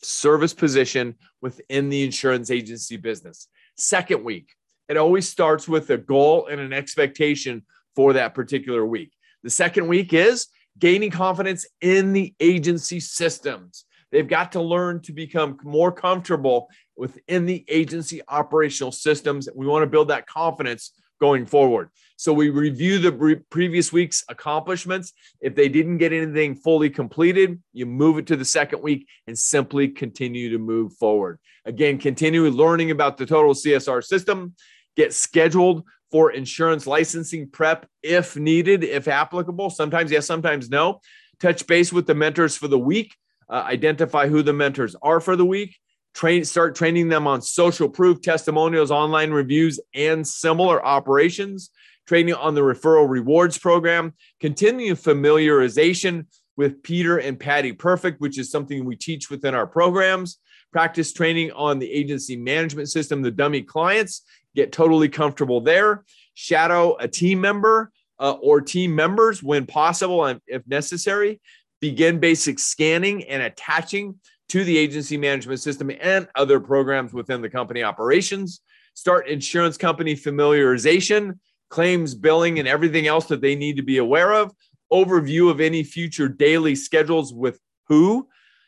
Service 0.02 0.54
position 0.54 1.16
within 1.42 1.90
the 1.90 2.04
insurance 2.04 2.52
agency 2.52 2.98
business. 2.98 3.48
Second 3.78 4.24
week, 4.24 4.50
it 4.90 4.98
always 4.98 5.30
starts 5.30 5.68
with 5.68 5.90
a 5.90 5.98
goal 5.98 6.48
and 6.48 6.60
an 6.60 6.74
expectation 6.74 7.64
for 7.96 8.14
that 8.14 8.34
particular 8.34 8.86
week. 8.86 9.12
The 9.44 9.50
second 9.50 9.88
week 9.88 10.14
is 10.14 10.48
gaining 10.80 11.12
confidence 11.12 11.66
in 11.82 12.14
the 12.14 12.34
agency 12.40 13.00
systems. 13.00 13.86
They've 14.12 14.28
got 14.28 14.52
to 14.52 14.62
learn 14.62 15.02
to 15.02 15.12
become 15.12 15.58
more 15.64 15.92
comfortable 15.92 16.70
within 16.96 17.46
the 17.46 17.66
agency 17.68 18.22
operational 18.28 18.92
systems. 18.92 19.50
We 19.56 19.66
want 19.66 19.84
to 19.84 19.88
build 19.88 20.10
that 20.10 20.28
confidence 20.28 20.92
going 21.20 21.46
forward. 21.46 21.90
So 22.18 22.34
we 22.34 22.50
review 22.50 23.00
the 23.00 23.12
pre- 23.12 23.36
previous 23.36 23.92
week's 23.92 24.24
accomplishments. 24.30 25.14
If 25.42 25.56
they 25.56 25.68
didn't 25.68 25.98
get 25.98 26.14
anything 26.14 26.56
fully 26.56 26.90
completed, 26.90 27.62
you 27.72 27.86
move 27.86 28.18
it 28.18 28.28
to 28.28 28.36
the 28.36 28.46
second 28.46 28.84
week 28.84 29.08
and 29.26 29.38
simply 29.38 29.88
continue 29.88 30.50
to 30.52 30.58
move 30.58 30.94
forward. 30.94 31.40
Again, 31.66 31.98
continue 31.98 32.44
learning 32.50 32.92
about 32.92 33.18
the 33.18 33.26
total 33.26 33.54
CSR 33.54 34.04
system, 34.04 34.54
get 34.96 35.14
scheduled 35.14 35.84
for 36.14 36.32
insurance 36.32 36.88
licensing 36.88 37.50
prep 37.50 37.88
if 38.04 38.38
needed, 38.38 38.84
if 38.84 39.08
applicable. 39.08 39.72
Sometimes 39.72 40.12
yes, 40.12 40.28
sometimes 40.28 40.70
no. 40.70 41.02
Touch 41.42 41.66
base 41.68 41.92
with 41.92 42.08
the 42.08 42.14
mentors 42.14 42.56
for 42.56 42.70
the 42.70 42.80
week 42.80 43.16
uh, 43.50 43.64
identify 43.68 44.28
who 44.28 44.42
the 44.42 44.54
mentors 44.54 44.96
are 45.02 45.20
for 45.20 45.36
the 45.36 45.46
week, 45.46 45.78
train, 46.14 46.44
start 46.44 46.76
training 46.76 47.10
them 47.10 47.28
on 47.28 47.42
social 47.42 47.90
proof, 47.90 48.22
testimonials, 48.22 48.92
online 48.92 49.32
reviews, 49.32 49.80
and 49.94 50.28
similar 50.28 50.84
operations, 50.86 51.70
training 52.08 52.34
on 52.34 52.56
the 52.56 52.62
referral 52.62 53.10
rewards 53.10 53.58
program, 53.58 54.14
continue 54.40 54.96
familiarization 54.96 56.26
with 56.56 56.84
Peter 56.84 57.18
and 57.18 57.40
Patty 57.40 57.74
Perfect, 57.74 58.22
which 58.22 58.38
is 58.38 58.52
something 58.52 58.86
we 58.86 58.96
teach 58.96 59.30
within 59.30 59.56
our 59.56 59.68
programs. 59.68 60.40
Practice 60.72 61.14
training 61.14 61.52
on 61.52 61.78
the 61.78 61.92
agency 61.92 62.36
management 62.36 62.90
system, 62.90 63.22
the 63.22 63.30
dummy 63.32 63.62
clients, 63.62 64.24
get 64.56 64.72
totally 64.72 65.10
comfortable 65.10 65.62
there. 65.62 66.04
Shadow 66.34 66.96
a 66.98 67.08
team 67.08 67.42
member 67.42 67.92
uh, 68.20 68.34
or 68.34 68.62
team 68.62 68.96
members 68.96 69.42
when 69.42 69.66
possible 69.66 70.26
and 70.26 70.40
if 70.48 70.66
necessary. 70.68 71.42
Begin 71.82 72.20
basic 72.20 72.60
scanning 72.60 73.24
and 73.26 73.44
attaching 73.44 74.16
to 74.50 74.64
the 74.64 74.78
agency 74.78 75.18
management 75.18 75.60
system 75.60 75.92
and 76.00 76.28
other 76.36 76.60
programs 76.60 77.14
within 77.14 77.42
the 77.42 77.50
company 77.50 77.84
operations, 77.84 78.62
start 78.94 79.28
insurance 79.28 79.78
company 79.78 80.16
familiarization, 80.16 81.40
claims 81.70 82.14
billing, 82.14 82.60
and 82.60 82.68
everything 82.68 83.08
else 83.08 83.26
that 83.26 83.42
they 83.42 83.56
need 83.56 83.78
to 83.78 83.82
be 83.82 83.98
aware 83.98 84.32
of, 84.34 84.54
overview 84.92 85.50
of 85.50 85.60
any 85.60 85.84
future 85.84 86.30
daily 86.30 86.76
schedules 86.76 87.34
with 87.34 87.60
who, 87.88 88.28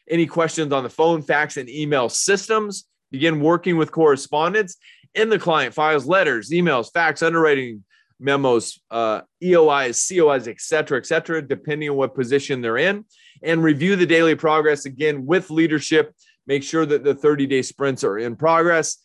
any 0.10 0.26
questions 0.26 0.74
on 0.74 0.84
the 0.84 0.90
phone, 0.90 1.22
fax, 1.22 1.56
and 1.56 1.70
email 1.70 2.10
systems, 2.10 2.86
begin 3.12 3.40
working 3.40 3.78
with 3.78 3.92
correspondence 3.92 4.78
in 5.16 5.30
the 5.30 5.40
client 5.40 5.74
files, 5.74 6.06
letters, 6.06 6.52
emails, 6.52 6.92
fax, 6.94 7.24
underwriting 7.24 7.84
memos, 8.20 8.80
uh, 8.92 9.22
EOIs, 9.44 9.96
COIs, 9.96 10.48
et 10.48 10.62
cetera, 10.62 10.98
et 10.98 11.06
cetera, 11.06 11.42
depending 11.42 11.90
on 11.90 11.96
what 11.96 12.16
position 12.16 12.62
they're 12.62 12.78
in, 12.78 13.06
and 13.44 13.64
review 13.64 13.96
the 13.96 14.06
daily 14.06 14.36
progress 14.36 14.86
again 14.86 15.26
with 15.26 15.50
leadership. 15.50 16.14
Make 16.48 16.64
sure 16.64 16.86
that 16.86 17.04
the 17.04 17.16
30 17.16 17.48
day 17.48 17.62
sprints 17.62 18.04
are 18.04 18.18
in 18.18 18.36
progress. 18.36 18.98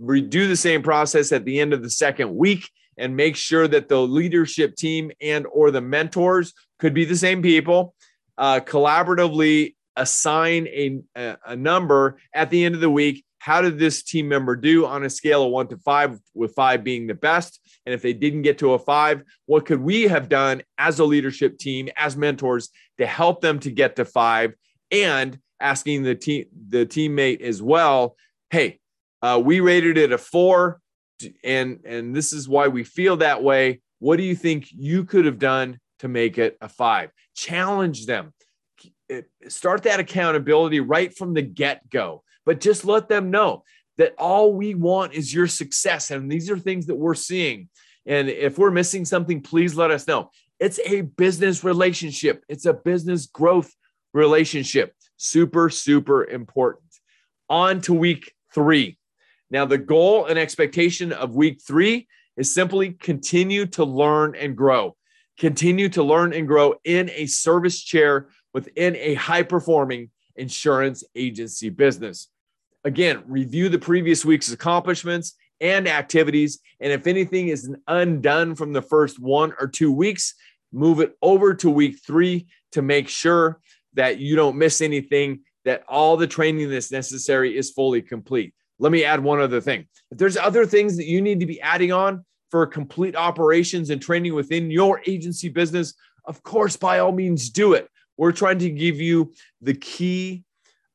Redo 0.00 0.48
the 0.48 0.56
same 0.56 0.82
process 0.82 1.32
at 1.32 1.44
the 1.44 1.60
end 1.60 1.72
of 1.72 1.82
the 1.82 1.90
second 1.90 2.34
week 2.34 2.68
and 2.96 3.16
make 3.16 3.36
sure 3.36 3.68
that 3.68 3.88
the 3.88 4.00
leadership 4.00 4.76
team 4.76 5.10
and 5.20 5.46
or 5.52 5.70
the 5.70 5.80
mentors 5.80 6.52
could 6.78 6.94
be 6.94 7.04
the 7.04 7.16
same 7.16 7.42
people 7.42 7.94
uh, 8.36 8.60
collaboratively 8.60 9.74
assign 9.96 10.66
a, 10.68 11.00
a 11.46 11.56
number 11.56 12.18
at 12.32 12.50
the 12.50 12.64
end 12.64 12.74
of 12.74 12.80
the 12.80 12.90
week 12.90 13.24
how 13.38 13.60
did 13.60 13.78
this 13.78 14.02
team 14.02 14.28
member 14.28 14.56
do 14.56 14.84
on 14.86 15.04
a 15.04 15.10
scale 15.10 15.44
of 15.44 15.50
one 15.50 15.68
to 15.68 15.76
five, 15.78 16.18
with 16.34 16.54
five 16.54 16.82
being 16.82 17.06
the 17.06 17.14
best? 17.14 17.60
And 17.86 17.94
if 17.94 18.02
they 18.02 18.12
didn't 18.12 18.42
get 18.42 18.58
to 18.58 18.74
a 18.74 18.78
five, 18.78 19.22
what 19.46 19.64
could 19.64 19.80
we 19.80 20.02
have 20.04 20.28
done 20.28 20.62
as 20.76 20.98
a 20.98 21.04
leadership 21.04 21.58
team, 21.58 21.88
as 21.96 22.16
mentors, 22.16 22.70
to 22.98 23.06
help 23.06 23.40
them 23.40 23.58
to 23.60 23.70
get 23.70 23.96
to 23.96 24.04
five? 24.04 24.54
And 24.90 25.38
asking 25.60 26.02
the 26.02 26.14
team, 26.14 26.46
the 26.68 26.84
teammate 26.84 27.40
as 27.40 27.62
well, 27.62 28.16
hey, 28.50 28.80
uh, 29.22 29.40
we 29.42 29.60
rated 29.60 29.98
it 29.98 30.12
a 30.12 30.18
four, 30.18 30.80
and 31.42 31.80
and 31.84 32.14
this 32.14 32.32
is 32.32 32.48
why 32.48 32.68
we 32.68 32.84
feel 32.84 33.18
that 33.18 33.42
way. 33.42 33.80
What 34.00 34.16
do 34.16 34.22
you 34.22 34.36
think 34.36 34.68
you 34.70 35.04
could 35.04 35.24
have 35.24 35.38
done 35.38 35.78
to 36.00 36.08
make 36.08 36.38
it 36.38 36.56
a 36.60 36.68
five? 36.68 37.10
Challenge 37.34 38.06
them. 38.06 38.32
Start 39.48 39.84
that 39.84 40.00
accountability 40.00 40.80
right 40.80 41.16
from 41.16 41.34
the 41.34 41.42
get 41.42 41.88
go 41.88 42.22
but 42.48 42.60
just 42.60 42.86
let 42.86 43.10
them 43.10 43.30
know 43.30 43.62
that 43.98 44.14
all 44.16 44.54
we 44.54 44.74
want 44.74 45.12
is 45.12 45.34
your 45.34 45.46
success. 45.46 46.10
And 46.10 46.32
these 46.32 46.48
are 46.50 46.58
things 46.58 46.86
that 46.86 46.94
we're 46.94 47.14
seeing. 47.14 47.68
And 48.06 48.30
if 48.30 48.56
we're 48.56 48.70
missing 48.70 49.04
something, 49.04 49.42
please 49.42 49.76
let 49.76 49.90
us 49.90 50.06
know. 50.06 50.30
It's 50.58 50.80
a 50.86 51.02
business 51.02 51.62
relationship, 51.62 52.42
it's 52.48 52.64
a 52.64 52.72
business 52.72 53.26
growth 53.26 53.70
relationship. 54.14 54.94
Super, 55.18 55.68
super 55.68 56.24
important. 56.24 56.90
On 57.50 57.82
to 57.82 57.92
week 57.92 58.32
three. 58.54 58.96
Now, 59.50 59.66
the 59.66 59.76
goal 59.76 60.24
and 60.24 60.38
expectation 60.38 61.12
of 61.12 61.34
week 61.34 61.60
three 61.60 62.08
is 62.38 62.54
simply 62.54 62.92
continue 62.92 63.66
to 63.66 63.84
learn 63.84 64.34
and 64.34 64.56
grow. 64.56 64.96
Continue 65.38 65.90
to 65.90 66.02
learn 66.02 66.32
and 66.32 66.48
grow 66.48 66.76
in 66.82 67.10
a 67.10 67.26
service 67.26 67.82
chair 67.82 68.30
within 68.54 68.96
a 68.96 69.12
high 69.16 69.42
performing 69.42 70.08
insurance 70.34 71.04
agency 71.14 71.68
business. 71.68 72.30
Again, 72.88 73.22
review 73.26 73.68
the 73.68 73.78
previous 73.78 74.24
week's 74.24 74.50
accomplishments 74.50 75.34
and 75.60 75.86
activities. 75.86 76.60
And 76.80 76.90
if 76.90 77.06
anything 77.06 77.48
is 77.48 77.70
undone 77.86 78.54
from 78.54 78.72
the 78.72 78.80
first 78.80 79.20
one 79.20 79.52
or 79.60 79.68
two 79.68 79.92
weeks, 79.92 80.32
move 80.72 81.00
it 81.00 81.12
over 81.20 81.52
to 81.52 81.68
week 81.68 81.98
three 81.98 82.46
to 82.72 82.80
make 82.80 83.10
sure 83.10 83.60
that 83.92 84.20
you 84.20 84.36
don't 84.36 84.56
miss 84.56 84.80
anything, 84.80 85.40
that 85.66 85.82
all 85.86 86.16
the 86.16 86.26
training 86.26 86.70
that's 86.70 86.90
necessary 86.90 87.58
is 87.58 87.72
fully 87.72 88.00
complete. 88.00 88.54
Let 88.78 88.90
me 88.90 89.04
add 89.04 89.22
one 89.22 89.38
other 89.38 89.60
thing. 89.60 89.86
If 90.10 90.16
there's 90.16 90.38
other 90.38 90.64
things 90.64 90.96
that 90.96 91.04
you 91.04 91.20
need 91.20 91.40
to 91.40 91.46
be 91.46 91.60
adding 91.60 91.92
on 91.92 92.24
for 92.50 92.66
complete 92.66 93.16
operations 93.16 93.90
and 93.90 94.00
training 94.00 94.34
within 94.34 94.70
your 94.70 95.02
agency 95.06 95.50
business, 95.50 95.92
of 96.24 96.42
course, 96.42 96.74
by 96.74 97.00
all 97.00 97.12
means, 97.12 97.50
do 97.50 97.74
it. 97.74 97.86
We're 98.16 98.32
trying 98.32 98.60
to 98.60 98.70
give 98.70 98.98
you 98.98 99.34
the 99.60 99.74
key 99.74 100.44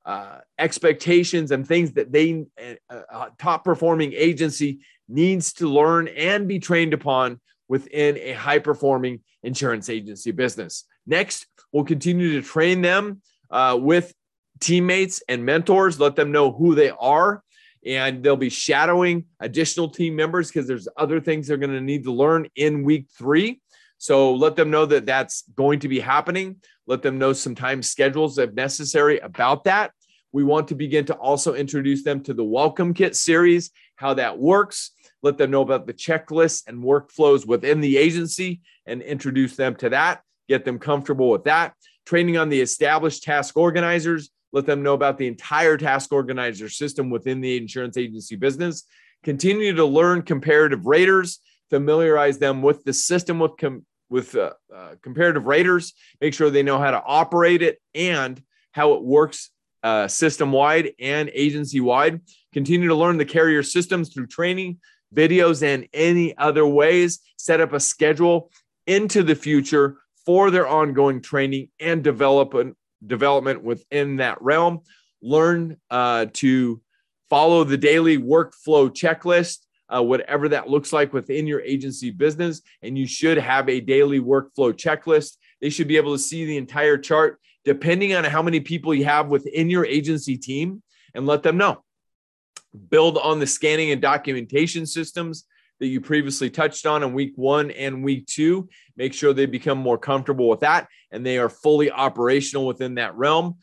uh, 0.05 0.39
expectations 0.60 1.51
and 1.51 1.67
things 1.67 1.93
that 1.93 2.12
they 2.12 2.45
a, 2.60 2.77
a 2.89 3.31
top 3.39 3.63
performing 3.63 4.13
agency 4.13 4.79
needs 5.07 5.53
to 5.53 5.67
learn 5.67 6.07
and 6.10 6.48
be 6.48 6.60
trained 6.60 6.93
upon 6.93 7.39
within 7.67 8.17
a 8.17 8.33
high 8.33 8.60
performing 8.60 9.22
insurance 9.43 9.89
agency 9.89 10.31
business. 10.31 10.86
Next, 11.05 11.48
we'll 11.72 11.83
continue 11.83 12.33
to 12.33 12.48
train 12.48 12.81
them 12.81 13.22
uh, 13.50 13.77
with 13.79 14.13
teammates 14.60 15.22
and 15.27 15.45
mentors, 15.45 16.00
let 16.00 16.15
them 16.15 16.31
know 16.31 16.51
who 16.51 16.75
they 16.75 16.89
are. 16.89 17.43
And 17.86 18.24
they'll 18.24 18.38
be 18.38 18.50
shadowing 18.50 19.25
additional 19.41 19.89
team 19.89 20.15
members 20.15 20.50
because 20.50 20.67
there's 20.67 20.88
other 20.95 21.19
things 21.19 21.48
they're 21.48 21.57
going 21.57 21.74
to 21.74 21.81
need 21.81 22.05
to 22.05 22.13
learn 22.13 22.48
in 22.55 22.83
week 22.83 23.07
three. 23.17 23.60
So 23.98 24.33
let 24.33 24.55
them 24.55 24.69
know 24.69 24.86
that 24.86 25.05
that's 25.05 25.43
going 25.55 25.79
to 25.79 25.89
be 25.89 26.00
happening. 26.00 26.57
Let 26.87 27.01
them 27.01 27.17
know 27.17 27.33
some 27.33 27.55
time 27.55 27.81
schedules 27.81 28.37
if 28.37 28.53
necessary 28.53 29.19
about 29.19 29.63
that. 29.65 29.91
We 30.31 30.43
want 30.43 30.67
to 30.69 30.75
begin 30.75 31.05
to 31.05 31.15
also 31.15 31.53
introduce 31.53 32.03
them 32.03 32.21
to 32.23 32.33
the 32.33 32.43
Welcome 32.43 32.93
Kit 32.93 33.15
series, 33.15 33.71
how 33.95 34.15
that 34.15 34.39
works. 34.39 34.91
Let 35.21 35.37
them 35.37 35.51
know 35.51 35.61
about 35.61 35.85
the 35.85 35.93
checklists 35.93 36.67
and 36.67 36.83
workflows 36.83 37.45
within 37.45 37.81
the 37.81 37.97
agency 37.97 38.61
and 38.85 39.01
introduce 39.01 39.55
them 39.55 39.75
to 39.75 39.89
that. 39.89 40.21
Get 40.49 40.65
them 40.65 40.79
comfortable 40.79 41.29
with 41.29 41.45
that. 41.45 41.73
Training 42.05 42.37
on 42.37 42.49
the 42.49 42.59
established 42.59 43.23
task 43.23 43.55
organizers. 43.55 44.29
Let 44.51 44.65
them 44.65 44.83
know 44.83 44.93
about 44.93 45.17
the 45.17 45.27
entire 45.27 45.77
task 45.77 46.11
organizer 46.11 46.67
system 46.67 47.09
within 47.09 47.39
the 47.39 47.57
insurance 47.57 47.95
agency 47.95 48.35
business. 48.35 48.83
Continue 49.23 49.73
to 49.75 49.85
learn 49.85 50.23
comparative 50.23 50.85
raters 50.85 51.39
familiarize 51.73 52.37
them 52.37 52.61
with 52.61 52.83
the 52.83 52.93
system 52.93 53.39
with 53.39 53.57
com- 53.57 53.83
with 54.13 54.36
uh, 54.36 54.53
uh, 54.74 54.91
comparative 55.01 55.48
raters, 55.48 55.93
make 56.22 56.36
sure 56.36 56.51
they 56.51 56.62
know 56.62 56.77
how 56.77 56.91
to 56.91 57.01
operate 57.03 57.63
it 57.63 57.82
and 57.96 58.39
how 58.72 58.93
it 58.93 59.03
works 59.03 59.50
uh, 59.82 60.08
system 60.08 60.51
wide 60.51 60.91
and 61.00 61.32
agency 61.34 61.79
wide. 61.79 62.22
Continue 62.53 62.89
to 62.89 62.96
learn 62.96 63.17
the 63.17 63.25
carrier 63.25 63.63
systems 63.63 64.13
through 64.13 64.27
training, 64.27 64.77
videos, 65.15 65.63
and 65.63 65.88
any 65.93 66.38
other 66.38 66.65
ways. 66.65 67.22
Set 67.38 67.60
up 67.60 67.74
a 67.74 67.79
schedule 67.79 68.51
into 68.86 69.24
the 69.24 69.34
future 69.34 69.98
for 70.27 70.51
their 70.51 70.67
ongoing 70.67 71.20
training 71.20 71.70
and 71.79 72.03
development 72.03 72.77
development 73.05 73.63
within 73.63 74.17
that 74.17 74.39
realm. 74.43 74.82
Learn 75.24 75.77
uh, 75.89 76.27
to 76.34 76.79
follow 77.32 77.63
the 77.63 77.77
daily 77.77 78.20
workflow 78.20 78.91
checklist 78.91 79.65
uh, 79.93 80.01
whatever 80.01 80.50
that 80.50 80.69
looks 80.69 80.91
like 80.91 81.13
within 81.13 81.47
your 81.47 81.62
agency 81.62 82.09
business. 82.12 82.62
And 82.81 82.97
you 82.97 83.05
should 83.05 83.38
have 83.38 83.69
a 83.69 83.79
daily 83.79 84.19
workflow 84.19 84.73
checklist 84.73 85.38
They 85.62 85.69
should 85.69 85.88
be 85.88 85.97
able 85.97 86.13
to 86.13 86.19
see 86.19 86.45
the 86.45 86.57
entire 86.57 86.97
chart 86.97 87.39
depending 87.65 88.13
on 88.13 88.25
how 88.25 88.41
many 88.41 88.59
people 88.59 88.93
you 88.93 89.05
have 89.05 89.27
within 89.27 89.69
your 89.69 89.85
agency 89.85 90.38
team 90.38 90.83
and 91.13 91.25
let 91.25 91.43
them 91.43 91.57
know. 91.57 91.83
Build 92.89 93.17
on 93.17 93.39
the 93.39 93.47
scanning 93.47 93.91
and 93.91 94.01
documentation 94.01 94.85
systems 94.85 95.45
that 95.79 95.88
you 95.88 96.01
previously 96.01 96.50
touched 96.50 96.85
on 96.85 97.03
in 97.03 97.13
week 97.13 97.33
one 97.35 97.71
and 97.71 98.03
week 98.03 98.25
two. 98.25 98.67
Make 98.97 99.13
sure 99.13 99.33
they 99.33 99.45
become 99.45 99.77
more 99.77 99.97
comfortable 99.97 100.50
with 100.50 100.62
that 100.62 100.88
and 101.12 101.25
they 101.25 101.38
are 101.38 101.50
fully 101.50 101.91
operational 101.91 102.65
within 102.65 102.95
that 102.95 103.15
realm. 103.15 103.57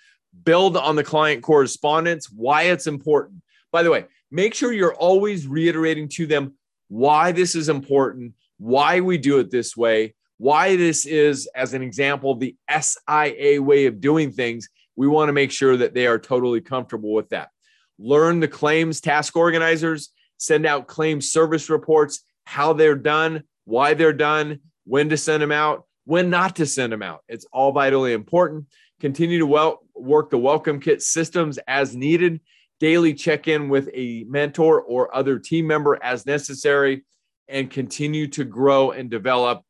Build 0.44 0.76
on 0.76 0.96
the 0.96 1.04
client 1.04 1.42
correspondence, 1.42 2.30
why 2.30 2.62
it's 2.64 2.87
important. 2.87 3.42
By 3.72 3.82
the 3.82 3.90
way, 3.90 4.06
make 4.30 4.54
sure 4.54 4.72
you're 4.72 4.94
always 4.94 5.46
reiterating 5.46 6.08
to 6.08 6.26
them 6.26 6.54
why 6.88 7.32
this 7.32 7.54
is 7.54 7.68
important, 7.68 8.34
why 8.58 9.00
we 9.00 9.18
do 9.18 9.38
it 9.38 9.50
this 9.50 9.76
way, 9.76 10.14
why 10.38 10.76
this 10.76 11.06
is, 11.06 11.49
as 11.54 11.75
an 11.75 11.82
example, 11.82 12.34
the 12.34 12.56
SIA 12.68 13.60
way 13.62 13.87
of 13.87 14.00
doing 14.00 14.32
things. 14.32 14.68
We 14.96 15.06
want 15.06 15.28
to 15.28 15.32
make 15.32 15.50
sure 15.50 15.76
that 15.76 15.94
they 15.94 16.06
are 16.06 16.18
totally 16.18 16.60
comfortable 16.60 17.12
with 17.12 17.28
that. 17.30 17.50
Learn 17.99 18.40
the 18.40 18.49
claims 18.49 19.00
task 19.00 19.37
organizers, 19.37 20.10
send 20.38 20.66
out 20.66 20.88
claim 20.88 21.20
service 21.20 21.68
reports, 21.68 22.25
how 22.44 22.72
they're 22.72 22.94
done, 22.96 23.44
why 23.64 23.94
they're 23.94 24.12
done, 24.12 24.60
when 24.84 25.08
to 25.10 25.16
send 25.16 25.42
them 25.42 25.52
out, 25.52 25.84
when 26.04 26.30
not 26.30 26.56
to 26.56 26.66
send 26.66 26.92
them 26.92 27.02
out. 27.02 27.20
It's 27.28 27.46
all 27.52 27.72
vitally 27.72 28.12
important. 28.12 28.66
Continue 29.00 29.38
to 29.38 29.78
work 29.94 30.30
the 30.30 30.38
welcome 30.38 30.80
kit 30.80 31.02
systems 31.02 31.58
as 31.68 31.94
needed 31.94 32.40
daily 32.80 33.14
check 33.14 33.46
in 33.46 33.68
with 33.68 33.88
a 33.94 34.25
mentor 34.28 34.80
or 34.80 35.14
other 35.14 35.38
team 35.38 35.66
member 35.66 35.99
as 36.02 36.26
necessary, 36.26 37.04
and 37.49 37.70
continue 37.70 38.26
to 38.28 38.44
grow 38.44 38.90
and 38.92 39.10
develop. 39.10 39.62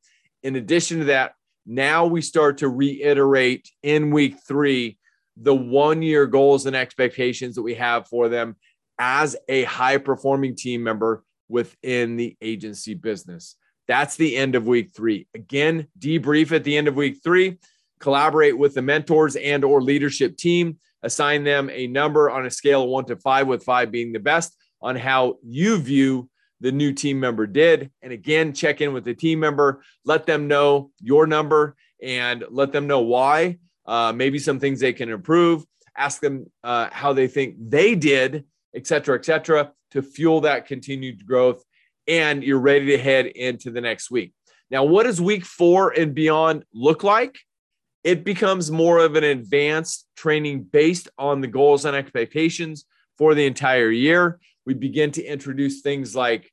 In 0.42 0.56
addition 0.56 0.98
to 1.00 1.04
that, 1.06 1.34
now 1.66 2.06
we 2.06 2.22
start 2.22 2.58
to 2.58 2.68
reiterate 2.68 3.68
in 3.82 4.10
week 4.10 4.36
three 4.46 4.98
the 5.36 5.54
one 5.54 6.02
year 6.02 6.26
goals 6.26 6.66
and 6.66 6.76
expectations 6.76 7.54
that 7.54 7.62
we 7.62 7.74
have 7.74 8.06
for 8.06 8.28
them 8.28 8.56
as 8.98 9.36
a 9.48 9.64
high 9.64 9.96
performing 9.96 10.54
team 10.54 10.82
member 10.82 11.24
within 11.48 12.16
the 12.16 12.36
agency 12.40 12.94
business. 12.94 13.56
That's 13.88 14.16
the 14.16 14.36
end 14.36 14.54
of 14.54 14.66
week 14.66 14.90
three. 14.94 15.26
Again, 15.34 15.88
debrief 15.98 16.52
at 16.52 16.64
the 16.64 16.76
end 16.76 16.86
of 16.86 16.96
week 16.96 17.20
three, 17.24 17.58
collaborate 17.98 18.56
with 18.56 18.74
the 18.74 18.82
mentors 18.82 19.36
and 19.36 19.64
or 19.64 19.82
leadership 19.82 20.36
team 20.36 20.78
assign 21.02 21.44
them 21.44 21.70
a 21.70 21.86
number 21.86 22.30
on 22.30 22.46
a 22.46 22.50
scale 22.50 22.84
of 22.84 22.90
one 22.90 23.04
to 23.06 23.16
five, 23.16 23.46
with 23.46 23.64
five 23.64 23.90
being 23.90 24.12
the 24.12 24.18
best 24.20 24.56
on 24.82 24.96
how 24.96 25.36
you 25.42 25.78
view 25.78 26.28
the 26.60 26.72
new 26.72 26.92
team 26.92 27.18
member 27.18 27.46
did. 27.46 27.90
And 28.02 28.12
again, 28.12 28.52
check 28.52 28.80
in 28.80 28.92
with 28.92 29.04
the 29.04 29.14
team 29.14 29.40
member, 29.40 29.82
let 30.04 30.26
them 30.26 30.46
know 30.46 30.90
your 31.00 31.26
number 31.26 31.76
and 32.02 32.44
let 32.50 32.72
them 32.72 32.86
know 32.86 33.00
why. 33.00 33.58
Uh, 33.86 34.12
maybe 34.12 34.38
some 34.38 34.60
things 34.60 34.78
they 34.78 34.92
can 34.92 35.10
improve. 35.10 35.64
Ask 35.96 36.20
them 36.20 36.46
uh, 36.62 36.88
how 36.92 37.12
they 37.12 37.28
think 37.28 37.56
they 37.58 37.94
did, 37.94 38.44
et 38.74 38.86
cetera, 38.86 39.18
et 39.18 39.24
cetera, 39.24 39.72
to 39.92 40.02
fuel 40.02 40.42
that 40.42 40.66
continued 40.66 41.26
growth. 41.26 41.64
And 42.06 42.44
you're 42.44 42.60
ready 42.60 42.86
to 42.86 42.98
head 42.98 43.26
into 43.26 43.70
the 43.70 43.80
next 43.80 44.10
week. 44.10 44.32
Now, 44.70 44.84
what 44.84 45.04
does 45.04 45.20
week 45.20 45.44
four 45.44 45.90
and 45.90 46.14
beyond 46.14 46.64
look 46.72 47.02
like? 47.02 47.38
It 48.02 48.24
becomes 48.24 48.70
more 48.70 48.98
of 48.98 49.16
an 49.16 49.24
advanced 49.24 50.06
training 50.16 50.62
based 50.62 51.08
on 51.18 51.40
the 51.40 51.46
goals 51.46 51.84
and 51.84 51.96
expectations 51.96 52.86
for 53.18 53.34
the 53.34 53.44
entire 53.44 53.90
year. 53.90 54.38
We 54.64 54.74
begin 54.74 55.10
to 55.12 55.22
introduce 55.22 55.80
things 55.82 56.16
like 56.16 56.50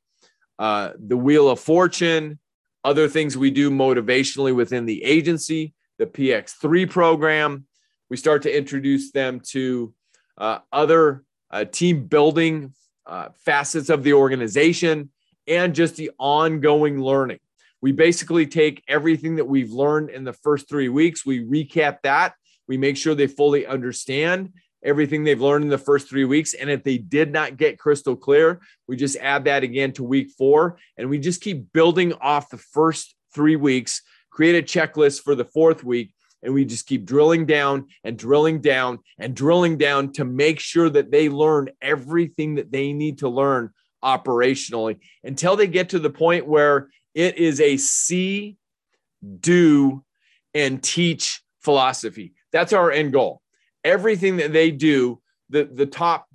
uh, 0.58 0.90
the 0.98 1.16
Wheel 1.16 1.48
of 1.48 1.60
Fortune, 1.60 2.38
other 2.84 3.08
things 3.08 3.36
we 3.36 3.50
do 3.50 3.70
motivationally 3.70 4.54
within 4.54 4.86
the 4.86 5.02
agency, 5.04 5.74
the 5.98 6.06
PX3 6.06 6.90
program. 6.90 7.66
We 8.10 8.16
start 8.16 8.42
to 8.42 8.56
introduce 8.56 9.12
them 9.12 9.40
to 9.50 9.94
uh, 10.36 10.58
other 10.72 11.24
uh, 11.50 11.64
team 11.64 12.04
building 12.04 12.74
uh, 13.06 13.30
facets 13.44 13.88
of 13.88 14.02
the 14.02 14.12
organization 14.12 15.10
and 15.46 15.74
just 15.74 15.96
the 15.96 16.10
ongoing 16.18 17.00
learning. 17.00 17.40
We 17.80 17.92
basically 17.92 18.46
take 18.46 18.82
everything 18.88 19.36
that 19.36 19.46
we've 19.46 19.72
learned 19.72 20.10
in 20.10 20.24
the 20.24 20.32
first 20.32 20.68
three 20.68 20.88
weeks, 20.88 21.24
we 21.24 21.44
recap 21.44 21.98
that, 22.02 22.34
we 22.66 22.76
make 22.76 22.96
sure 22.96 23.14
they 23.14 23.26
fully 23.26 23.66
understand 23.66 24.52
everything 24.84 25.24
they've 25.24 25.40
learned 25.40 25.64
in 25.64 25.70
the 25.70 25.78
first 25.78 26.08
three 26.08 26.24
weeks. 26.24 26.54
And 26.54 26.70
if 26.70 26.84
they 26.84 26.98
did 26.98 27.32
not 27.32 27.56
get 27.56 27.78
crystal 27.78 28.16
clear, 28.16 28.60
we 28.86 28.96
just 28.96 29.16
add 29.16 29.44
that 29.44 29.62
again 29.62 29.92
to 29.92 30.04
week 30.04 30.30
four. 30.36 30.78
And 30.96 31.08
we 31.08 31.18
just 31.18 31.40
keep 31.40 31.72
building 31.72 32.12
off 32.14 32.50
the 32.50 32.58
first 32.58 33.14
three 33.34 33.56
weeks, 33.56 34.02
create 34.30 34.56
a 34.56 34.62
checklist 34.62 35.22
for 35.22 35.34
the 35.34 35.44
fourth 35.44 35.82
week. 35.82 36.12
And 36.42 36.54
we 36.54 36.64
just 36.64 36.86
keep 36.86 37.04
drilling 37.04 37.46
down 37.46 37.86
and 38.04 38.16
drilling 38.16 38.60
down 38.60 39.00
and 39.18 39.34
drilling 39.34 39.76
down 39.76 40.12
to 40.12 40.24
make 40.24 40.60
sure 40.60 40.88
that 40.88 41.10
they 41.10 41.28
learn 41.28 41.70
everything 41.82 42.54
that 42.56 42.70
they 42.70 42.92
need 42.92 43.18
to 43.18 43.28
learn 43.28 43.70
operationally 44.04 45.00
until 45.24 45.56
they 45.56 45.66
get 45.66 45.88
to 45.88 45.98
the 45.98 46.10
point 46.10 46.46
where 46.46 46.90
it 47.18 47.36
is 47.36 47.60
a 47.60 47.76
see, 47.78 48.56
do, 49.40 50.04
and 50.54 50.80
teach 50.80 51.42
philosophy. 51.58 52.32
That's 52.52 52.72
our 52.72 52.92
end 52.92 53.12
goal. 53.12 53.42
Everything 53.82 54.36
that 54.36 54.52
they 54.52 54.70
do, 54.70 55.20
the, 55.50 55.64
the 55.64 55.84
top 55.84 56.28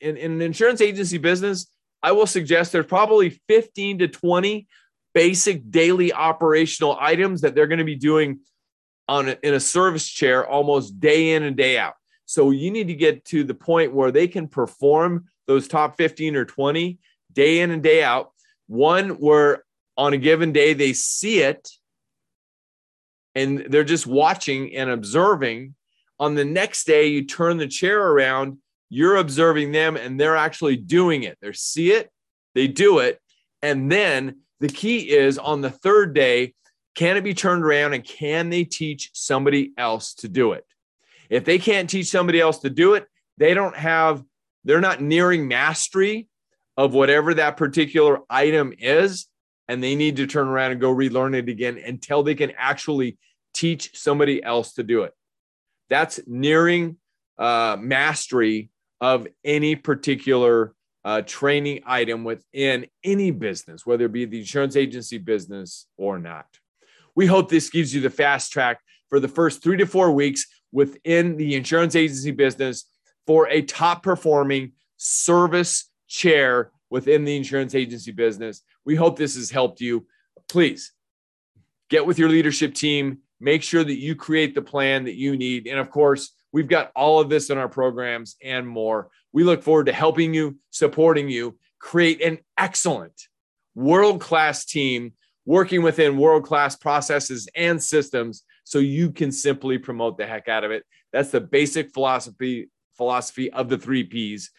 in, 0.00 0.16
in 0.16 0.32
an 0.32 0.40
insurance 0.40 0.80
agency 0.80 1.18
business, 1.18 1.66
I 2.02 2.12
will 2.12 2.26
suggest 2.26 2.72
there's 2.72 2.86
probably 2.86 3.38
15 3.48 3.98
to 3.98 4.08
20 4.08 4.66
basic 5.12 5.70
daily 5.70 6.10
operational 6.10 6.96
items 6.98 7.42
that 7.42 7.54
they're 7.54 7.66
going 7.66 7.78
to 7.78 7.84
be 7.84 7.96
doing 7.96 8.40
on 9.08 9.28
a, 9.28 9.36
in 9.42 9.52
a 9.52 9.60
service 9.60 10.08
chair 10.08 10.48
almost 10.48 10.98
day 11.00 11.32
in 11.34 11.42
and 11.42 11.54
day 11.54 11.76
out. 11.76 11.96
So 12.24 12.50
you 12.50 12.70
need 12.70 12.88
to 12.88 12.94
get 12.94 13.26
to 13.26 13.44
the 13.44 13.52
point 13.52 13.92
where 13.92 14.10
they 14.10 14.26
can 14.26 14.48
perform 14.48 15.26
those 15.46 15.68
top 15.68 15.98
15 15.98 16.34
or 16.34 16.46
20 16.46 16.98
day 17.30 17.60
in 17.60 17.72
and 17.72 17.82
day 17.82 18.02
out. 18.02 18.30
One 18.68 19.10
where 19.10 19.64
on 20.00 20.14
a 20.14 20.16
given 20.16 20.50
day, 20.50 20.72
they 20.72 20.94
see 20.94 21.40
it 21.40 21.68
and 23.34 23.66
they're 23.68 23.84
just 23.84 24.06
watching 24.06 24.74
and 24.74 24.88
observing. 24.88 25.74
On 26.18 26.34
the 26.34 26.44
next 26.44 26.86
day, 26.86 27.08
you 27.08 27.26
turn 27.26 27.58
the 27.58 27.68
chair 27.68 28.00
around, 28.00 28.56
you're 28.88 29.16
observing 29.16 29.72
them, 29.72 29.96
and 29.96 30.18
they're 30.18 30.38
actually 30.38 30.76
doing 30.76 31.24
it. 31.24 31.36
They 31.42 31.52
see 31.52 31.92
it, 31.92 32.10
they 32.54 32.66
do 32.66 33.00
it. 33.00 33.20
And 33.60 33.92
then 33.92 34.40
the 34.58 34.68
key 34.68 35.10
is 35.10 35.36
on 35.36 35.60
the 35.60 35.70
third 35.70 36.14
day, 36.14 36.54
can 36.94 37.18
it 37.18 37.22
be 37.22 37.34
turned 37.34 37.62
around 37.62 37.92
and 37.92 38.02
can 38.02 38.48
they 38.48 38.64
teach 38.64 39.10
somebody 39.12 39.72
else 39.76 40.14
to 40.14 40.28
do 40.28 40.52
it? 40.52 40.64
If 41.28 41.44
they 41.44 41.58
can't 41.58 41.90
teach 41.90 42.06
somebody 42.06 42.40
else 42.40 42.60
to 42.60 42.70
do 42.70 42.94
it, 42.94 43.06
they 43.36 43.52
don't 43.52 43.76
have, 43.76 44.24
they're 44.64 44.80
not 44.80 45.02
nearing 45.02 45.46
mastery 45.46 46.26
of 46.78 46.94
whatever 46.94 47.34
that 47.34 47.58
particular 47.58 48.20
item 48.30 48.72
is 48.78 49.26
and 49.70 49.80
they 49.80 49.94
need 49.94 50.16
to 50.16 50.26
turn 50.26 50.48
around 50.48 50.72
and 50.72 50.80
go 50.80 50.90
relearn 50.90 51.32
it 51.32 51.48
again 51.48 51.78
until 51.78 52.24
they 52.24 52.34
can 52.34 52.50
actually 52.58 53.16
teach 53.54 53.96
somebody 53.96 54.42
else 54.42 54.72
to 54.72 54.82
do 54.82 55.04
it. 55.04 55.14
That's 55.88 56.18
nearing 56.26 56.96
uh, 57.38 57.76
mastery 57.78 58.70
of 59.00 59.28
any 59.44 59.76
particular 59.76 60.74
uh, 61.04 61.22
training 61.22 61.82
item 61.86 62.24
within 62.24 62.88
any 63.04 63.30
business, 63.30 63.86
whether 63.86 64.06
it 64.06 64.12
be 64.12 64.24
the 64.24 64.40
insurance 64.40 64.74
agency 64.74 65.18
business 65.18 65.86
or 65.96 66.18
not. 66.18 66.46
We 67.14 67.26
hope 67.26 67.48
this 67.48 67.70
gives 67.70 67.94
you 67.94 68.00
the 68.00 68.10
fast 68.10 68.52
track 68.52 68.80
for 69.08 69.20
the 69.20 69.28
first 69.28 69.62
three 69.62 69.76
to 69.76 69.86
four 69.86 70.10
weeks 70.10 70.46
within 70.72 71.36
the 71.36 71.54
insurance 71.54 71.94
agency 71.94 72.32
business 72.32 72.86
for 73.24 73.48
a 73.48 73.62
top 73.62 74.02
performing 74.02 74.72
service 74.96 75.88
chair 76.08 76.72
within 76.90 77.24
the 77.24 77.36
insurance 77.36 77.76
agency 77.76 78.10
business. 78.10 78.62
We 78.84 78.96
hope 78.96 79.16
this 79.16 79.36
has 79.36 79.50
helped 79.50 79.80
you. 79.80 80.06
Please 80.48 80.92
get 81.88 82.06
with 82.06 82.18
your 82.18 82.28
leadership 82.28 82.74
team, 82.74 83.18
make 83.40 83.62
sure 83.62 83.84
that 83.84 83.98
you 83.98 84.14
create 84.14 84.54
the 84.54 84.62
plan 84.62 85.04
that 85.04 85.16
you 85.16 85.36
need. 85.36 85.66
And 85.66 85.78
of 85.78 85.90
course, 85.90 86.32
we've 86.52 86.68
got 86.68 86.90
all 86.94 87.20
of 87.20 87.28
this 87.28 87.50
in 87.50 87.58
our 87.58 87.68
programs 87.68 88.36
and 88.42 88.66
more. 88.66 89.10
We 89.32 89.44
look 89.44 89.62
forward 89.62 89.86
to 89.86 89.92
helping 89.92 90.34
you, 90.34 90.58
supporting 90.70 91.28
you, 91.28 91.58
create 91.78 92.20
an 92.22 92.38
excellent 92.58 93.28
world 93.74 94.20
class 94.20 94.64
team 94.64 95.12
working 95.46 95.82
within 95.82 96.18
world 96.18 96.44
class 96.44 96.76
processes 96.76 97.48
and 97.54 97.82
systems 97.82 98.44
so 98.64 98.78
you 98.78 99.10
can 99.10 99.32
simply 99.32 99.78
promote 99.78 100.16
the 100.16 100.26
heck 100.26 100.48
out 100.48 100.64
of 100.64 100.70
it. 100.70 100.84
That's 101.12 101.30
the 101.30 101.40
basic 101.40 101.92
philosophy 101.92 102.70
philosophy 102.96 103.50
of 103.50 103.68
the 103.70 103.78
3 103.78 104.04
Ps. 104.36 104.50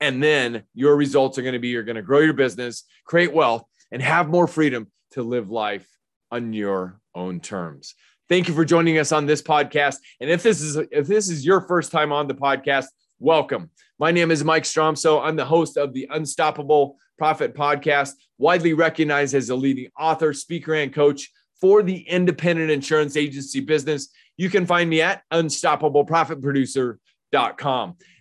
And 0.00 0.22
then 0.22 0.62
your 0.72 0.96
results 0.96 1.36
are 1.36 1.42
going 1.42 1.52
to 1.52 1.58
be 1.58 1.68
you're 1.68 1.82
going 1.82 1.96
to 1.96 2.02
grow 2.02 2.20
your 2.20 2.32
business, 2.32 2.84
create 3.04 3.32
wealth, 3.34 3.64
and 3.90 4.02
have 4.02 4.28
more 4.28 4.46
freedom 4.46 4.90
to 5.12 5.22
live 5.22 5.50
life 5.50 5.88
on 6.30 6.52
your 6.52 7.00
own 7.14 7.40
terms. 7.40 7.94
Thank 8.28 8.48
you 8.48 8.54
for 8.54 8.64
joining 8.64 8.98
us 8.98 9.12
on 9.12 9.26
this 9.26 9.42
podcast. 9.42 9.96
And 10.20 10.30
if 10.30 10.42
this 10.42 10.60
is 10.60 10.76
if 10.76 11.06
this 11.06 11.28
is 11.28 11.44
your 11.44 11.60
first 11.62 11.90
time 11.90 12.12
on 12.12 12.28
the 12.28 12.34
podcast, 12.34 12.86
welcome. 13.18 13.70
My 13.98 14.12
name 14.12 14.30
is 14.30 14.44
Mike 14.44 14.62
Stromsoe. 14.62 15.22
I'm 15.22 15.36
the 15.36 15.44
host 15.44 15.76
of 15.76 15.92
the 15.92 16.08
Unstoppable 16.10 16.96
Profit 17.18 17.54
Podcast, 17.54 18.12
widely 18.38 18.72
recognized 18.72 19.34
as 19.34 19.50
a 19.50 19.56
leading 19.56 19.90
author, 19.98 20.32
speaker, 20.32 20.74
and 20.74 20.92
coach 20.92 21.28
for 21.60 21.82
the 21.82 22.00
independent 22.08 22.70
insurance 22.70 23.16
agency 23.16 23.60
business, 23.60 24.08
you 24.36 24.48
can 24.48 24.66
find 24.66 24.88
me 24.88 25.02
at 25.02 25.22
unstoppableprofitproducer.com. 25.32 26.98